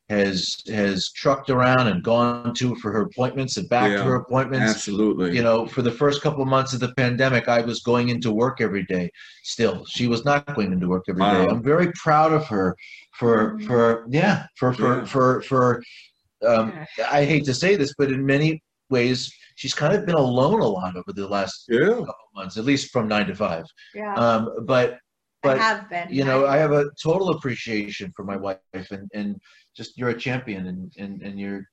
has 0.10 0.64
has 0.70 1.12
trucked 1.12 1.50
around 1.50 1.88
and 1.88 2.02
gone 2.02 2.54
to 2.54 2.74
for 2.76 2.94
her 2.94 3.02
appointments 3.02 3.58
and 3.58 3.68
back 3.68 3.92
Yeah, 3.92 3.98
to 3.98 4.04
her 4.06 4.16
appointments. 4.16 4.72
Absolutely. 4.72 5.36
You 5.36 5.44
know, 5.44 5.68
for 5.68 5.82
the 5.82 5.92
first 5.92 6.22
couple 6.22 6.42
of 6.42 6.48
months 6.48 6.74
of 6.74 6.80
the 6.80 6.94
pandemic, 6.94 7.50
I 7.50 7.60
was 7.60 7.82
going 7.82 8.08
into 8.08 8.32
work 8.32 8.62
every 8.62 8.84
day. 8.84 9.12
Still, 9.44 9.84
she 9.86 10.08
was 10.08 10.24
not 10.24 10.56
going 10.56 10.72
into 10.72 10.88
work 10.88 11.04
every 11.10 11.24
day. 11.24 11.46
Wow. 11.46 11.48
I'm 11.50 11.62
very 11.62 11.92
proud 11.92 12.32
of 12.32 12.48
her 12.48 12.78
for 13.20 13.56
Mhm. 13.58 13.68
for 13.68 14.06
yeah 14.10 14.46
for 14.56 14.74
for 14.74 15.00
Yeah. 15.00 15.06
for 15.06 15.42
for. 15.42 15.84
Um, 16.48 16.72
I 17.12 17.26
hate 17.26 17.44
to 17.46 17.54
say 17.54 17.76
this, 17.76 17.94
but 17.98 18.10
in 18.12 18.26
many 18.26 18.62
ways, 18.90 19.34
she's 19.56 19.74
kind 19.74 19.94
of 19.94 20.06
been 20.06 20.16
alone 20.16 20.60
a 20.62 20.68
lot 20.68 20.96
over 20.96 21.14
the 21.14 21.28
last 21.28 21.66
yeah. 21.70 21.90
couple 21.90 22.14
months, 22.36 22.58
at 22.58 22.66
least 22.66 22.92
from 22.92 23.08
nine 23.08 23.28
to 23.28 23.36
five. 23.36 23.66
yeah, 23.94 24.14
Um, 24.16 24.66
but 24.66 25.00
but 25.44 25.58
I 25.60 25.62
have 25.62 25.90
been. 25.90 26.08
you 26.10 26.24
know, 26.26 26.46
I 26.48 26.58
have 26.58 26.72
a 26.72 26.86
total 27.02 27.30
appreciation 27.30 28.12
for 28.16 28.24
my 28.24 28.36
wife, 28.36 28.60
and 28.92 29.10
and 29.14 29.40
just 29.76 29.98
you're 29.98 30.10
a 30.10 30.18
champion, 30.18 30.68
and 30.68 30.92
and 30.98 31.22
and 31.22 31.40
you're 31.40 31.64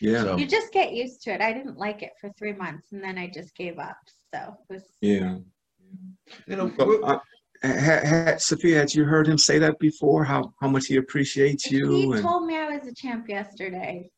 Yeah. 0.00 0.22
so. 0.22 0.36
You 0.36 0.46
just 0.46 0.72
get 0.72 0.92
used 0.92 1.22
to 1.22 1.30
it. 1.32 1.40
I 1.40 1.52
didn't 1.52 1.78
like 1.78 2.02
it 2.02 2.12
for 2.20 2.30
three 2.38 2.52
months, 2.52 2.92
and 2.92 3.02
then 3.02 3.18
I 3.18 3.26
just 3.28 3.54
gave 3.56 3.78
up. 3.78 3.98
So 4.32 4.38
it 4.70 4.72
was. 4.74 4.84
Yeah. 5.00 5.38
You 6.46 6.56
know, 6.56 6.72
So, 6.76 6.86
we're- 6.86 7.02
uh, 7.04 7.18
ha, 7.62 8.00
ha, 8.04 8.36
Sophia, 8.38 8.78
had 8.78 8.92
you 8.94 9.04
heard 9.04 9.26
him 9.28 9.38
say 9.38 9.58
that 9.58 9.78
before? 9.78 10.24
How 10.24 10.52
how 10.60 10.68
much 10.68 10.86
he 10.86 10.96
appreciates 10.96 11.70
you? 11.70 11.90
He 11.90 12.04
and, 12.12 12.22
told 12.22 12.46
me 12.46 12.56
I 12.56 12.68
was 12.76 12.86
a 12.86 12.94
champ 12.94 13.28
yesterday. 13.28 14.10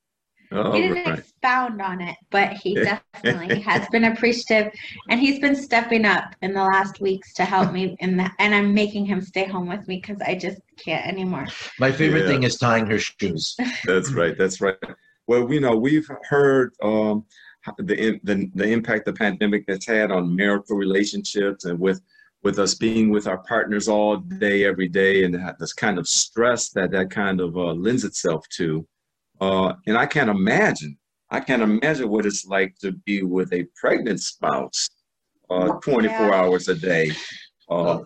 Oh, 0.53 0.73
he 0.73 0.83
didn't 0.83 1.05
right. 1.07 1.19
expound 1.19 1.81
on 1.81 2.01
it, 2.01 2.17
but 2.31 2.53
he 2.55 2.75
definitely 3.25 3.61
has 3.61 3.89
been 3.89 4.05
appreciative, 4.05 4.73
and 5.09 5.21
he's 5.21 5.39
been 5.39 5.57
stepping 5.57 6.05
up 6.05 6.35
in 6.43 6.53
the 6.53 6.63
last 6.63 7.01
weeks 7.01 7.33
to 7.35 7.45
help 7.45 7.73
me 7.73 7.97
in 8.01 8.17
that. 8.17 8.33
And 8.39 8.55
I'm 8.55 8.73
making 8.75 9.07
him 9.07 9.21
stay 9.21 9.47
home 9.47 9.69
with 9.69 9.87
me 9.89 10.01
because 10.01 10.21
I 10.23 10.35
just 10.35 10.61
can't 10.79 11.07
anymore. 11.07 11.47
my 11.79 11.93
favorite 11.93 12.23
Yeah. 12.23 12.29
thing 12.29 12.43
is 12.45 12.57
tying 12.57 12.87
her 12.87 12.99
shoes. 12.99 13.57
That's 13.85 14.13
right. 14.13 14.37
That's 14.37 14.61
right. 14.61 14.77
Well, 15.27 15.53
you 15.53 15.61
know 15.61 15.77
we've 15.77 16.09
heard 16.29 16.73
um, 16.83 17.25
the, 17.79 18.19
the 18.25 18.51
the 18.55 18.69
impact 18.69 19.05
the 19.05 19.13
pandemic 19.13 19.65
has 19.69 19.85
had 19.85 20.11
on 20.11 20.35
marital 20.35 20.77
relationships 20.77 21.65
and 21.65 21.79
with 21.79 22.01
with 22.45 22.59
us 22.59 22.75
being 22.75 23.11
with 23.11 23.27
our 23.27 23.39
partners 23.39 23.89
all 23.89 24.17
day, 24.17 24.65
every 24.65 24.89
day, 24.89 25.25
and 25.25 25.35
this 25.59 25.73
kind 25.73 25.99
of 25.99 26.07
stress 26.07 26.71
that 26.71 26.93
that 26.93 27.11
kind 27.11 27.41
of 27.41 27.57
uh, 27.57 27.73
lends 27.73 28.05
itself 28.05 28.47
to. 28.51 28.87
Uh, 29.41 29.75
and 29.87 29.97
I 29.97 30.07
can't 30.07 30.31
imagine. 30.31 30.97
I 31.31 31.41
can't 31.41 31.63
imagine 31.63 32.09
what 32.09 32.27
it's 32.27 32.47
like 32.47 32.77
to 32.79 32.93
be 32.93 33.23
with 33.23 33.53
a 33.53 33.65
pregnant 33.77 34.21
spouse, 34.21 34.89
uh, 35.51 35.69
24 35.83 36.27
Yeah. 36.27 36.35
hours 36.35 36.69
a 36.69 36.75
day. 36.75 37.13
Uh, 37.69 37.99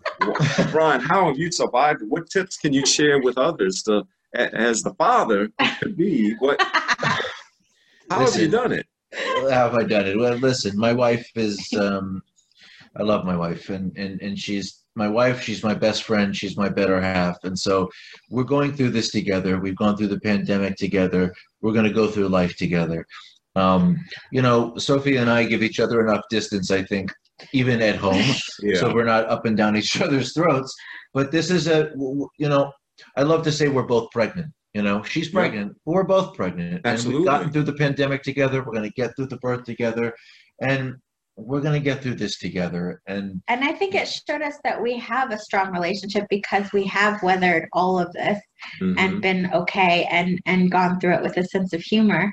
Brian, 0.72 1.00
how 1.00 1.26
have 1.26 1.38
you 1.38 1.52
survived? 1.52 2.02
What 2.02 2.28
tips 2.28 2.56
can 2.56 2.72
you 2.72 2.84
share 2.84 3.20
with 3.22 3.38
others 3.38 3.82
to, 3.84 4.02
as 4.34 4.82
the 4.82 4.92
father 4.94 5.48
to 5.80 5.88
be? 5.88 6.34
What 6.40 6.60
how 8.10 8.26
have 8.26 8.36
you 8.36 8.48
done 8.48 8.72
it? 8.72 8.86
How 9.14 9.70
have 9.70 9.74
I 9.74 9.84
done 9.84 10.06
it? 10.06 10.18
Well, 10.18 10.34
listen, 10.36 10.76
my 10.76 10.92
wife 10.92 11.30
is. 11.36 11.72
Um, 11.74 12.22
I 12.96 13.02
love 13.04 13.24
my 13.24 13.36
wife, 13.36 13.70
and 13.70 13.96
and 13.96 14.20
and 14.20 14.38
she's 14.38 14.81
my 14.94 15.08
wife. 15.08 15.42
She's 15.42 15.62
my 15.64 15.74
best 15.74 16.04
friend. 16.04 16.34
She's 16.36 16.56
my 16.56 16.68
better 16.68 17.00
half, 17.00 17.38
and 17.44 17.58
so 17.58 17.88
we're 18.30 18.44
going 18.44 18.74
through 18.74 18.90
this 18.90 19.10
together. 19.10 19.58
We've 19.58 19.76
gone 19.76 19.96
through 19.96 20.08
the 20.08 20.20
pandemic 20.20 20.76
together. 20.76 21.32
We're 21.60 21.72
going 21.72 21.86
to 21.86 21.92
go 21.92 22.08
through 22.08 22.28
life 22.28 22.56
together. 22.56 23.06
Um, 23.56 23.96
you 24.30 24.42
know, 24.42 24.76
Sophie 24.78 25.16
and 25.16 25.30
I 25.30 25.44
give 25.44 25.62
each 25.62 25.80
other 25.80 26.00
enough 26.06 26.22
distance. 26.30 26.70
I 26.70 26.82
think, 26.84 27.12
even 27.52 27.80
at 27.82 27.96
home, 27.96 28.22
Yeah. 28.62 28.80
so 28.80 28.92
we're 28.94 29.04
not 29.04 29.28
up 29.28 29.46
and 29.46 29.56
down 29.56 29.76
each 29.76 30.00
other's 30.00 30.32
throats. 30.34 30.74
But 31.14 31.30
this 31.30 31.50
is 31.50 31.66
a 31.68 31.92
you 32.38 32.48
know, 32.48 32.72
I 33.16 33.22
love 33.22 33.42
to 33.44 33.52
say 33.52 33.68
we're 33.68 33.82
both 33.82 34.10
pregnant. 34.10 34.52
You 34.74 34.82
know, 34.82 35.02
she's 35.02 35.26
Yeah. 35.28 35.32
pregnant. 35.40 35.76
We're 35.84 36.04
both 36.04 36.34
pregnant. 36.34 36.80
And 36.84 37.02
we've 37.04 37.24
gotten 37.26 37.52
through 37.52 37.64
the 37.64 37.74
pandemic 37.74 38.22
together. 38.22 38.62
We're 38.62 38.72
going 38.72 38.88
to 38.90 38.94
get 39.02 39.14
through 39.16 39.26
the 39.26 39.36
birth 39.38 39.64
together. 39.64 40.14
And 40.62 40.96
we're 41.36 41.60
going 41.60 41.72
to 41.72 41.84
get 41.84 42.02
through 42.02 42.14
this 42.14 42.38
together 42.38 43.00
and 43.06 43.40
and 43.48 43.64
i 43.64 43.72
think 43.72 43.94
it 43.94 44.06
showed 44.06 44.42
us 44.42 44.56
that 44.64 44.80
we 44.80 44.98
have 44.98 45.32
a 45.32 45.38
strong 45.38 45.72
relationship 45.72 46.24
because 46.28 46.70
we 46.72 46.84
have 46.84 47.22
weathered 47.22 47.68
all 47.72 47.98
of 47.98 48.12
this 48.12 48.38
mm-hmm. 48.80 48.98
and 48.98 49.22
been 49.22 49.50
okay 49.52 50.06
and 50.10 50.38
and 50.44 50.70
gone 50.70 51.00
through 51.00 51.14
it 51.14 51.22
with 51.22 51.36
a 51.38 51.44
sense 51.44 51.72
of 51.72 51.80
humor 51.80 52.32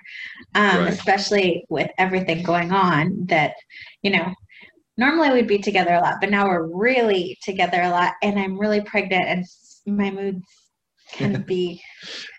um, 0.55 0.79
right. 0.79 0.93
especially 0.93 1.63
with 1.69 1.89
everything 1.97 2.43
going 2.43 2.71
on 2.71 3.25
that 3.25 3.53
you 4.01 4.11
know 4.11 4.33
normally 4.97 5.31
we'd 5.31 5.47
be 5.47 5.59
together 5.59 5.93
a 5.93 6.01
lot 6.01 6.15
but 6.19 6.29
now 6.29 6.47
we're 6.47 6.67
really 6.67 7.37
together 7.41 7.81
a 7.81 7.89
lot 7.89 8.13
and 8.21 8.37
i'm 8.37 8.59
really 8.59 8.81
pregnant 8.81 9.25
and 9.25 9.45
my 9.97 10.11
moods 10.11 10.43
can 11.13 11.41
be 11.47 11.81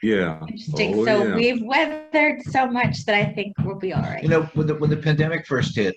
yeah 0.02 0.40
interesting. 0.42 1.00
Oh, 1.00 1.04
so 1.04 1.24
yeah. 1.24 1.34
we've 1.34 1.62
weathered 1.64 2.42
so 2.42 2.66
much 2.66 3.04
that 3.06 3.14
I 3.14 3.32
think 3.32 3.54
we'll 3.64 3.78
be 3.78 3.92
all 3.92 4.02
right. 4.02 4.22
You 4.22 4.28
know, 4.28 4.42
when 4.54 4.66
the 4.66 4.74
when 4.76 4.90
the 4.90 4.96
pandemic 4.96 5.46
first 5.46 5.74
hit, 5.74 5.96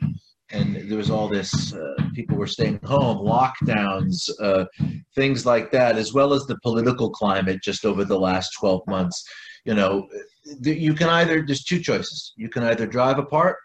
and 0.54 0.76
there 0.90 0.98
was 0.98 1.10
all 1.10 1.28
this 1.28 1.74
uh, 1.74 1.96
people 2.14 2.38
were 2.38 2.48
staying 2.48 2.80
home 2.84 3.18
lockdowns 3.18 4.30
uh, 4.40 4.66
things 5.16 5.46
like 5.46 5.72
that 5.72 5.98
as 5.98 6.14
well 6.14 6.34
as 6.34 6.46
the 6.46 6.58
political 6.60 7.10
climate 7.10 7.62
just 7.62 7.86
over 7.86 8.06
the 8.06 8.18
last 8.18 8.52
12 8.60 8.82
months. 8.88 9.24
You 9.66 9.74
know 9.74 10.08
you 10.62 10.94
can 10.94 11.10
either 11.10 11.44
there's 11.46 11.64
two 11.64 11.80
choices. 11.80 12.34
You 12.36 12.50
can 12.50 12.64
either 12.64 12.86
drive 12.86 13.18
apart 13.18 13.58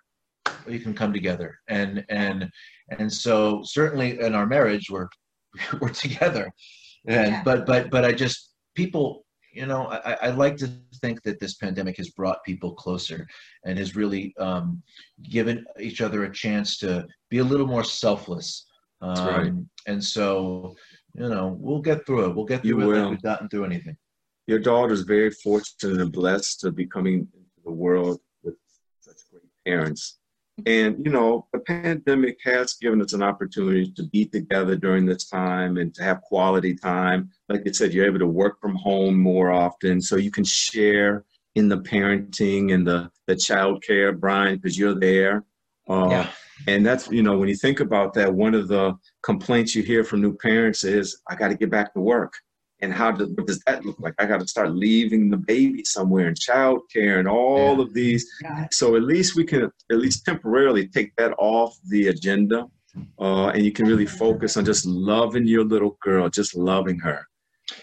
or 0.47 0.73
you 0.73 0.81
can 0.81 0.95
come 0.95 1.13
together. 1.13 1.59
And 1.69 2.05
and 2.09 2.51
and 2.99 3.13
so 3.13 3.63
certainly 3.65 4.21
in 4.21 4.35
our 4.35 4.47
marriage 4.47 4.91
we're 4.91 5.09
we're 5.81 5.91
together. 5.91 6.51
And 7.07 7.33
yeah. 7.33 7.43
but 7.45 7.67
but 7.67 7.91
but 7.91 8.05
i 8.05 8.13
just 8.13 8.53
people 8.75 9.25
you 9.53 9.67
know 9.67 9.87
I, 9.87 10.17
I 10.23 10.31
like 10.31 10.57
to 10.59 10.71
think 11.01 11.23
that 11.23 11.41
this 11.41 11.55
pandemic 11.55 11.97
has 11.97 12.11
brought 12.11 12.45
people 12.45 12.75
closer 12.75 13.27
and 13.65 13.79
has 13.79 13.97
really 13.97 14.35
um, 14.39 14.83
given 15.23 15.65
each 15.79 16.01
other 16.01 16.25
a 16.25 16.33
chance 16.33 16.79
to 16.79 17.07
be 17.31 17.39
a 17.39 17.45
little 17.45 17.67
more 17.67 17.85
selfless. 17.85 18.67
Um, 19.01 19.15
That's 19.15 19.39
right. 19.39 19.53
And 19.87 20.03
so, 20.05 20.75
you 21.15 21.29
know, 21.29 21.57
we'll 21.59 21.81
get 21.81 22.05
through 22.05 22.27
it. 22.27 22.35
We'll 22.35 22.45
get 22.45 22.63
through 22.63 22.69
you 22.69 22.81
it 22.81 22.87
will. 22.87 23.03
like 23.03 23.11
we've 23.11 23.23
gotten 23.23 23.49
through 23.49 23.65
anything. 23.65 23.97
Your 24.47 24.59
daughter 24.59 24.93
is 24.93 25.03
very 25.03 25.31
fortunate 25.31 26.01
and 26.01 26.13
blessed 26.13 26.61
to 26.61 26.73
be 26.73 26.87
coming 26.87 27.15
into 27.15 27.39
the 27.65 27.71
world 27.71 28.21
with 28.43 28.55
such 29.01 29.17
great 29.31 29.43
parents. 29.67 30.19
And, 30.67 31.05
you 31.05 31.13
know, 31.13 31.47
the 31.53 31.61
pandemic 31.61 32.39
has 32.45 32.75
given 32.75 33.01
us 33.01 33.13
an 33.13 33.23
opportunity 33.23 33.93
to 33.93 34.03
be 34.05 34.27
together 34.27 34.77
during 34.77 35.07
this 35.07 35.29
time 35.29 35.77
and 35.77 35.95
to 35.95 36.03
have 36.03 36.21
quality 36.23 36.75
time. 36.75 37.31
Like 37.49 37.63
I 37.67 37.73
said, 37.73 37.93
you're 37.93 38.07
able 38.07 38.19
to 38.19 38.27
work 38.27 38.61
from 38.61 38.75
home 38.75 39.19
more 39.19 39.53
often, 39.53 40.01
so 40.01 40.17
you 40.17 40.31
can 40.31 40.45
share 40.45 41.25
in 41.55 41.69
the 41.69 41.79
parenting 41.79 42.75
and 42.75 42.87
the, 42.87 43.11
the 43.27 43.37
child 43.37 43.83
care, 43.83 44.13
Brian, 44.13 44.57
because 44.57 44.79
you're 44.79 44.99
there. 44.99 45.45
Uh, 45.89 46.09
yeah. 46.11 46.31
And 46.67 46.85
that's, 46.85 47.09
you 47.09 47.23
know, 47.23 47.39
when 47.39 47.49
you 47.49 47.57
think 47.57 47.81
about 47.81 48.15
that, 48.15 48.35
one 48.35 48.55
of 48.55 48.69
the 48.69 48.97
complaints 49.23 49.75
you 49.75 49.83
hear 49.83 50.03
from 50.03 50.21
new 50.21 50.37
parents 50.37 50.83
is, 50.83 51.21
I 51.31 51.37
got 51.37 51.49
to 51.49 51.57
get 51.57 51.71
back 51.71 51.95
to 51.95 52.01
work 52.01 52.35
and 52.81 52.93
how 52.93 53.11
do, 53.11 53.27
what 53.35 53.47
does 53.47 53.61
that 53.67 53.85
look 53.85 53.99
like? 53.99 54.15
I 54.19 54.27
got 54.27 54.41
to 54.41 54.47
start 54.47 54.75
leaving 54.75 55.31
the 55.31 55.37
baby 55.37 55.85
somewhere 55.85 56.29
in 56.29 56.35
childcare 56.35 57.19
and 57.19 57.29
all 57.29 57.77
yeah. 57.77 57.83
of 57.83 57.95
these. 57.95 58.31
So 58.71 58.97
at 58.97 59.03
least 59.03 59.37
we 59.37 59.45
can 59.45 59.65
at 59.65 59.99
least 59.99 60.25
temporarily 60.25 60.89
take 60.89 61.15
that 61.17 61.35
off 61.39 61.77
the 61.89 62.09
agenda, 62.09 62.67
uh, 63.19 63.49
and 63.49 63.65
you 63.65 63.73
can 63.73 63.87
really 63.87 64.07
focus 64.07 64.57
on 64.57 64.65
just 64.65 64.87
loving 64.87 65.47
your 65.47 65.65
little 65.65 65.99
girl, 66.01 66.29
just 66.29 66.55
loving 66.55 66.99
her. 67.01 67.27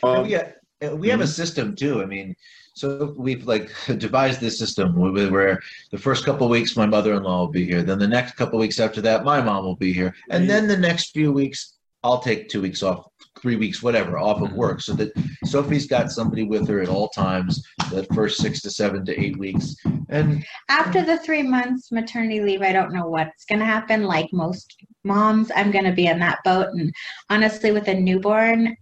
Um, 0.01 0.23
we, 0.23 0.31
have, 0.31 0.53
we 0.93 1.09
have 1.09 1.19
a 1.19 1.23
mm-hmm. 1.23 1.31
system 1.31 1.75
too. 1.75 2.01
I 2.01 2.05
mean, 2.05 2.35
so 2.75 3.13
we've 3.17 3.45
like 3.45 3.71
devised 3.97 4.41
this 4.41 4.59
system 4.59 4.95
where 4.95 5.59
the 5.91 5.97
first 5.97 6.25
couple 6.25 6.47
weeks 6.49 6.75
my 6.75 6.85
mother-in-law 6.85 7.39
will 7.39 7.51
be 7.51 7.65
here, 7.65 7.83
then 7.83 7.99
the 7.99 8.07
next 8.07 8.33
couple 8.33 8.59
weeks 8.59 8.79
after 8.79 9.01
that 9.01 9.23
my 9.23 9.41
mom 9.41 9.65
will 9.65 9.75
be 9.75 9.93
here, 9.93 10.13
and 10.29 10.49
then 10.49 10.67
the 10.67 10.77
next 10.77 11.11
few 11.11 11.31
weeks 11.31 11.73
I'll 12.03 12.19
take 12.19 12.49
two 12.49 12.61
weeks 12.61 12.83
off, 12.83 13.07
three 13.45 13.57
weeks, 13.57 13.83
whatever, 13.83 14.17
off 14.17 14.41
of 14.41 14.53
work, 14.53 14.81
so 14.81 14.91
that 14.93 15.11
Sophie's 15.43 15.85
got 15.85 16.11
somebody 16.11 16.41
with 16.41 16.67
her 16.67 16.81
at 16.81 16.89
all 16.89 17.09
times. 17.09 17.63
That 17.91 18.11
first 18.15 18.41
six 18.41 18.59
to 18.63 18.71
seven 18.71 19.05
to 19.05 19.21
eight 19.21 19.37
weeks, 19.37 19.75
and 20.09 20.43
after 20.67 21.03
the 21.03 21.19
three 21.19 21.43
months 21.43 21.91
maternity 21.91 22.41
leave, 22.41 22.63
I 22.63 22.71
don't 22.71 22.91
know 22.91 23.05
what's 23.05 23.45
going 23.45 23.59
to 23.59 23.65
happen. 23.65 24.05
Like 24.05 24.33
most 24.33 24.75
moms, 25.03 25.51
I'm 25.55 25.69
going 25.69 25.85
to 25.85 25.91
be 25.91 26.07
in 26.07 26.17
that 26.21 26.39
boat. 26.43 26.69
And 26.73 26.91
honestly, 27.29 27.71
with 27.71 27.87
a 27.87 27.93
newborn, 27.93 28.75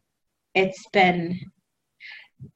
it's 0.56 0.88
been 0.93 1.38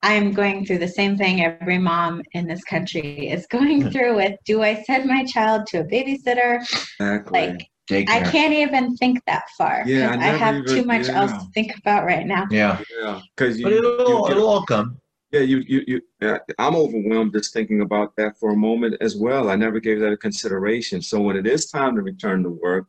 I'm 0.02 0.32
going 0.32 0.66
through 0.66 0.78
the 0.78 0.88
same 0.88 1.18
thing 1.18 1.44
every 1.44 1.78
mom 1.78 2.22
in 2.32 2.48
this 2.48 2.64
country 2.64 3.28
is 3.28 3.48
going 3.52 3.92
through 3.92 4.16
with 4.16 4.40
do 4.46 4.64
I 4.64 4.82
send 4.84 5.10
my 5.10 5.26
child 5.26 5.68
to 5.68 5.82
a 5.82 5.84
babysitter? 5.84 6.62
Exactly. 6.62 7.48
Like 7.48 7.70
I 7.90 8.22
can't 8.32 8.54
even 8.54 8.96
think 8.98 9.24
that 9.28 9.44
far. 9.58 9.84
Yeah, 9.86 10.12
I, 10.12 10.34
I 10.34 10.38
have 10.38 10.56
even, 10.56 10.76
too 10.76 10.84
much 10.84 11.08
yeah. 11.08 11.22
else 11.22 11.32
to 11.32 11.50
think 11.54 11.78
about 11.78 12.06
right 12.06 12.26
now. 12.26 12.46
Yeah, 12.52 12.82
yeah. 13.00 13.22
Because 13.36 13.62
but 13.62 13.72
it'll, 13.72 14.28
it'll 14.30 14.48
all 14.48 14.66
come. 14.66 15.00
Yeah, 15.32 15.42
you, 15.42 15.58
you, 15.68 15.84
you. 15.88 16.02
Yeah, 16.22 16.38
I'm 16.58 16.76
overwhelmed 16.76 17.34
just 17.34 17.54
thinking 17.54 17.82
about 17.82 18.16
that 18.18 18.40
for 18.40 18.52
a 18.52 18.56
moment 18.56 18.96
as 19.02 19.16
well. 19.16 19.50
I 19.50 19.56
never 19.56 19.80
gave 19.80 20.00
that 20.00 20.12
a 20.12 20.18
consideration. 20.18 21.02
So 21.02 21.20
when 21.20 21.36
it 21.36 21.46
is 21.46 21.70
time 21.70 21.96
to 21.96 22.02
return 22.02 22.44
to 22.44 22.50
work, 22.50 22.88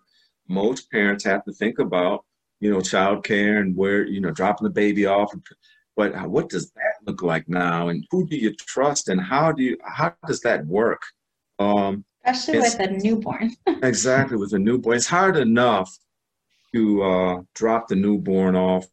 most 0.49 0.91
parents 0.91 1.25
have 1.25 1.45
to 1.45 1.53
think 1.53 1.79
about, 1.79 2.25
you 2.61 2.71
know, 2.71 2.79
childcare 2.79 3.61
and 3.61 3.77
where, 3.77 4.07
you 4.07 4.21
know, 4.21 4.31
dropping 4.31 4.65
the 4.65 4.71
baby 4.71 5.07
off. 5.07 5.33
But 5.97 6.29
what 6.29 6.49
does 6.49 6.71
that 6.73 6.95
look 7.07 7.23
like 7.23 7.49
now? 7.49 7.89
And 7.89 8.07
who 8.11 8.27
do 8.27 8.37
you 8.37 8.55
trust? 8.55 9.09
And 9.09 9.21
how 9.21 9.51
do 9.51 9.63
you? 9.65 9.77
How 9.85 10.15
does 10.27 10.41
that 10.43 10.65
work? 10.67 11.03
Um, 11.59 12.05
especially 12.25 12.61
with 12.61 12.81
a 12.81 12.91
newborn. 12.91 13.55
exactly, 13.83 14.37
with 14.37 14.53
a 14.53 14.59
newborn. 14.59 14.97
It's 14.97 15.07
hard 15.07 15.37
enough 15.37 15.97
to 16.75 17.03
uh, 17.03 17.41
drop 17.55 17.89
the 17.89 17.97
newborn 17.97 18.57
off 18.57 18.87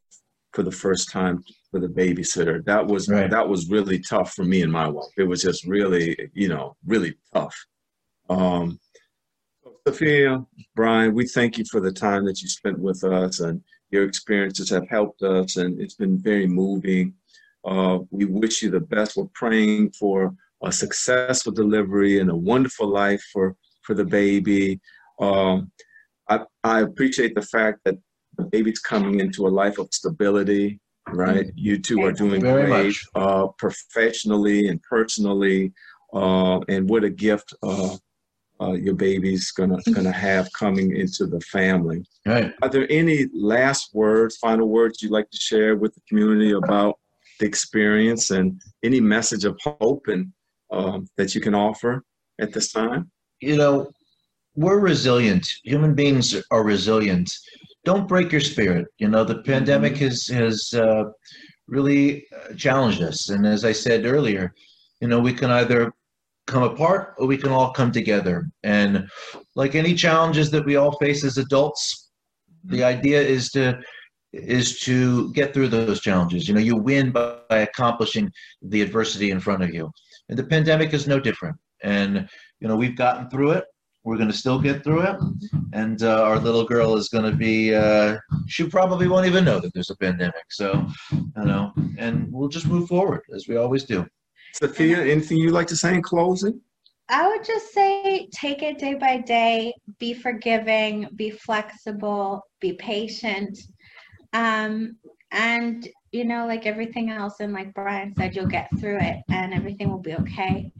for 0.53 0.63
the 0.63 0.71
first 0.71 1.11
time 1.11 1.43
for 1.71 1.79
the 1.79 1.87
babysitter. 1.87 2.63
That 2.65 2.87
was 2.87 3.09
right. 3.09 3.29
that 3.29 3.47
was 3.47 3.69
really 3.69 3.99
tough 3.99 4.33
for 4.33 4.43
me 4.43 4.61
and 4.61 4.71
my 4.71 4.87
wife. 4.87 5.11
It 5.17 5.23
was 5.23 5.41
just 5.41 5.65
really, 5.65 6.17
you 6.33 6.47
know, 6.47 6.75
really 6.85 7.15
tough. 7.33 7.55
Um, 8.29 8.79
Sophia, 9.87 10.43
Brian, 10.75 11.13
we 11.13 11.27
thank 11.27 11.57
you 11.57 11.65
for 11.69 11.79
the 11.79 11.91
time 11.91 12.25
that 12.25 12.41
you 12.41 12.47
spent 12.47 12.79
with 12.79 13.03
us, 13.03 13.39
and 13.39 13.61
your 13.91 14.05
experiences 14.05 14.69
have 14.69 14.87
helped 14.89 15.21
us, 15.21 15.57
and 15.57 15.79
it's 15.79 15.93
been 15.95 16.17
very 16.17 16.47
moving. 16.47 17.13
Uh, 17.63 17.99
we 18.09 18.25
wish 18.25 18.63
you 18.63 18.69
the 18.69 18.79
best. 18.79 19.17
We're 19.17 19.25
praying 19.33 19.91
for 19.91 20.33
a 20.63 20.71
successful 20.71 21.51
delivery 21.51 22.19
and 22.19 22.29
a 22.29 22.35
wonderful 22.35 22.87
life 22.87 23.23
for, 23.31 23.55
for 23.83 23.93
the 23.93 24.05
baby. 24.05 24.79
Um, 25.19 25.71
I, 26.29 26.41
I 26.63 26.81
appreciate 26.81 27.35
the 27.35 27.41
fact 27.41 27.79
that 27.85 27.95
the 28.37 28.45
baby's 28.45 28.79
coming 28.79 29.19
into 29.19 29.47
a 29.47 29.49
life 29.49 29.77
of 29.77 29.89
stability, 29.93 30.79
right? 31.09 31.47
You 31.55 31.79
two 31.79 32.01
are 32.03 32.11
doing 32.11 32.41
great 32.41 32.95
uh, 33.15 33.47
professionally 33.57 34.67
and 34.67 34.81
personally. 34.81 35.73
Uh, 36.13 36.59
and 36.69 36.89
what 36.89 37.03
a 37.03 37.09
gift 37.09 37.53
uh, 37.61 37.95
uh, 38.61 38.71
your 38.71 38.93
baby's 38.93 39.51
gonna 39.51 39.77
gonna 39.93 40.11
have 40.11 40.51
coming 40.53 40.95
into 40.95 41.25
the 41.25 41.41
family. 41.41 42.05
Right. 42.25 42.53
Are 42.61 42.69
there 42.69 42.87
any 42.89 43.27
last 43.33 43.93
words, 43.93 44.37
final 44.37 44.69
words 44.69 45.01
you'd 45.01 45.11
like 45.11 45.29
to 45.31 45.37
share 45.37 45.75
with 45.75 45.93
the 45.93 46.01
community 46.07 46.51
about 46.51 46.99
the 47.39 47.45
experience 47.45 48.31
and 48.31 48.61
any 48.83 49.01
message 49.01 49.43
of 49.43 49.59
hope 49.61 50.07
and 50.07 50.31
um, 50.75 51.07
that 51.17 51.33
you 51.33 51.41
can 51.41 51.55
offer 51.55 52.03
at 52.39 52.53
this 52.53 52.71
time? 52.71 53.09
You 53.41 53.57
know, 53.57 53.91
we're 54.55 54.79
resilient. 54.79 55.47
Human 55.63 55.93
beings 55.93 56.35
are 56.51 56.63
resilient. 56.63 57.31
Don't 57.83 58.07
break 58.07 58.31
your 58.31 58.41
spirit. 58.41 58.87
You 58.97 59.07
know, 59.07 59.23
the 59.23 59.41
pandemic 59.43 59.93
mm-hmm. 59.93 60.05
has 60.05 60.27
has 60.27 60.73
uh, 60.73 61.05
really 61.67 62.25
uh, 62.31 62.53
challenged 62.55 63.01
us, 63.01 63.29
and 63.29 63.45
as 63.45 63.65
I 63.65 63.71
said 63.71 64.05
earlier, 64.05 64.53
you 65.01 65.07
know, 65.07 65.19
we 65.19 65.33
can 65.33 65.51
either 65.51 65.93
come 66.47 66.63
apart 66.63 67.15
or 67.17 67.27
we 67.27 67.37
can 67.37 67.51
all 67.51 67.71
come 67.71 67.91
together. 67.91 68.47
And 68.63 69.09
like 69.55 69.75
any 69.75 69.95
challenges 69.95 70.51
that 70.51 70.65
we 70.65 70.75
all 70.75 70.97
face 70.99 71.23
as 71.23 71.37
adults, 71.37 72.11
the 72.63 72.77
mm-hmm. 72.77 72.85
idea 72.85 73.21
is 73.21 73.49
to 73.51 73.79
is 74.33 74.79
to 74.81 75.31
get 75.31 75.53
through 75.53 75.69
those 75.69 76.01
challenges. 76.01 76.47
You 76.47 76.55
know, 76.55 76.59
you 76.59 76.75
win 76.75 77.11
by, 77.11 77.37
by 77.49 77.59
accomplishing 77.59 78.29
the 78.61 78.81
adversity 78.81 79.31
in 79.31 79.39
front 79.39 79.63
of 79.63 79.73
you. 79.73 79.91
And 80.29 80.37
the 80.37 80.43
pandemic 80.43 80.93
is 80.93 81.07
no 81.07 81.19
different. 81.19 81.57
And, 81.83 82.27
you 82.59 82.67
know, 82.67 82.75
we've 82.75 82.95
gotten 82.95 83.29
through 83.29 83.51
it. 83.51 83.65
We're 84.03 84.17
going 84.17 84.29
to 84.29 84.37
still 84.37 84.59
get 84.59 84.83
through 84.83 85.01
it. 85.01 85.17
And 85.73 86.01
uh, 86.03 86.23
our 86.23 86.39
little 86.39 86.63
girl 86.63 86.95
is 86.95 87.09
going 87.09 87.29
to 87.29 87.35
be, 87.35 87.73
uh, 87.73 88.17
she 88.47 88.67
probably 88.67 89.07
won't 89.07 89.25
even 89.25 89.43
know 89.43 89.59
that 89.59 89.73
there's 89.73 89.89
a 89.89 89.97
pandemic. 89.97 90.45
So, 90.49 90.87
you 91.11 91.29
know, 91.35 91.73
and 91.97 92.31
we'll 92.31 92.49
just 92.49 92.67
move 92.67 92.87
forward 92.87 93.21
as 93.33 93.47
we 93.47 93.57
always 93.57 93.83
do. 93.83 94.05
Sophia, 94.53 95.01
anything 95.01 95.37
you'd 95.37 95.53
like 95.53 95.67
to 95.67 95.75
say 95.75 95.95
in 95.95 96.01
closing? 96.01 96.61
I 97.09 97.27
would 97.27 97.43
just 97.43 97.73
say 97.73 98.27
take 98.33 98.63
it 98.63 98.79
day 98.79 98.95
by 98.95 99.17
day, 99.17 99.73
be 99.99 100.13
forgiving, 100.13 101.07
be 101.15 101.29
flexible, 101.29 102.41
be 102.59 102.73
patient. 102.73 103.57
Um, 104.33 104.97
and 105.31 105.87
you 106.11 106.23
know, 106.23 106.45
like 106.47 106.65
everything 106.65 107.09
else, 107.09 107.39
and 107.39 107.53
like 107.53 107.73
Brian 107.73 108.13
said, 108.15 108.35
you'll 108.35 108.47
get 108.47 108.69
through 108.79 108.99
it 108.99 109.17
and 109.29 109.53
everything 109.53 109.89
will 109.89 109.99
be 109.99 110.15
okay. 110.15 110.71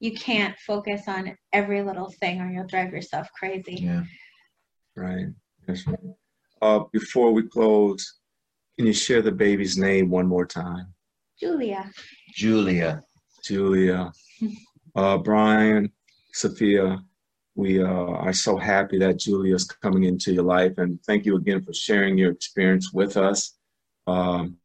You 0.00 0.12
can't 0.14 0.56
focus 0.66 1.02
on 1.08 1.36
every 1.52 1.82
little 1.82 2.10
thing 2.20 2.40
or 2.40 2.50
you'll 2.50 2.66
drive 2.66 2.92
yourself 2.92 3.28
crazy. 3.38 3.80
Yeah. 3.82 4.04
Right. 4.96 5.26
That's 5.66 5.86
right. 5.86 5.98
Uh, 6.62 6.80
before 6.92 7.32
we 7.32 7.42
close, 7.42 8.18
can 8.76 8.86
you 8.86 8.92
share 8.92 9.22
the 9.22 9.32
baby's 9.32 9.76
name 9.76 10.10
one 10.10 10.26
more 10.26 10.46
time? 10.46 10.94
Julia. 11.38 11.90
Julia. 12.34 13.02
Julia. 13.44 14.12
Uh, 14.96 15.18
Brian, 15.18 15.90
Sophia, 16.32 17.02
we 17.56 17.82
uh, 17.82 17.86
are 17.86 18.32
so 18.32 18.56
happy 18.56 18.96
that 18.98 19.18
Julia 19.18 19.56
is 19.56 19.64
coming 19.64 20.04
into 20.04 20.32
your 20.32 20.44
life, 20.44 20.78
and 20.78 21.02
thank 21.02 21.26
you 21.26 21.34
again 21.36 21.64
for 21.64 21.72
sharing 21.72 22.16
your 22.16 22.30
experience 22.30 22.92
with 22.92 23.16
us. 23.16 23.56
Um, 24.06 24.56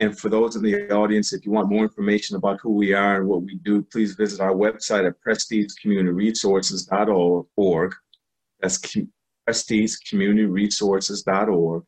and 0.00 0.18
for 0.18 0.28
those 0.28 0.56
in 0.56 0.62
the 0.62 0.90
audience, 0.92 1.32
if 1.32 1.44
you 1.44 1.50
want 1.50 1.68
more 1.68 1.82
information 1.82 2.36
about 2.36 2.60
who 2.60 2.70
we 2.72 2.94
are 2.94 3.16
and 3.16 3.26
what 3.28 3.42
we 3.42 3.56
do, 3.56 3.82
please 3.82 4.14
visit 4.14 4.40
our 4.40 4.52
website 4.52 5.04
at 5.06 5.20
prestigecommunityresources.org. 5.26 7.94
That's 8.60 8.78
prestigecommunityresources.org. 9.48 11.82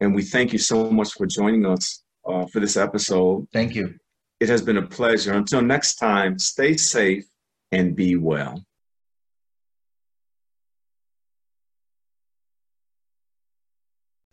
And 0.00 0.14
we 0.14 0.22
thank 0.22 0.52
you 0.52 0.58
so 0.58 0.90
much 0.90 1.14
for 1.14 1.24
joining 1.26 1.64
us 1.66 2.04
uh, 2.24 2.46
for 2.46 2.60
this 2.60 2.76
episode. 2.76 3.48
Thank 3.52 3.74
you. 3.74 3.96
It 4.38 4.48
has 4.48 4.62
been 4.62 4.76
a 4.76 4.86
pleasure. 4.86 5.32
Until 5.32 5.62
next 5.62 5.96
time, 5.96 6.38
stay 6.38 6.76
safe 6.76 7.24
and 7.72 7.96
be 7.96 8.14
well. 8.16 8.64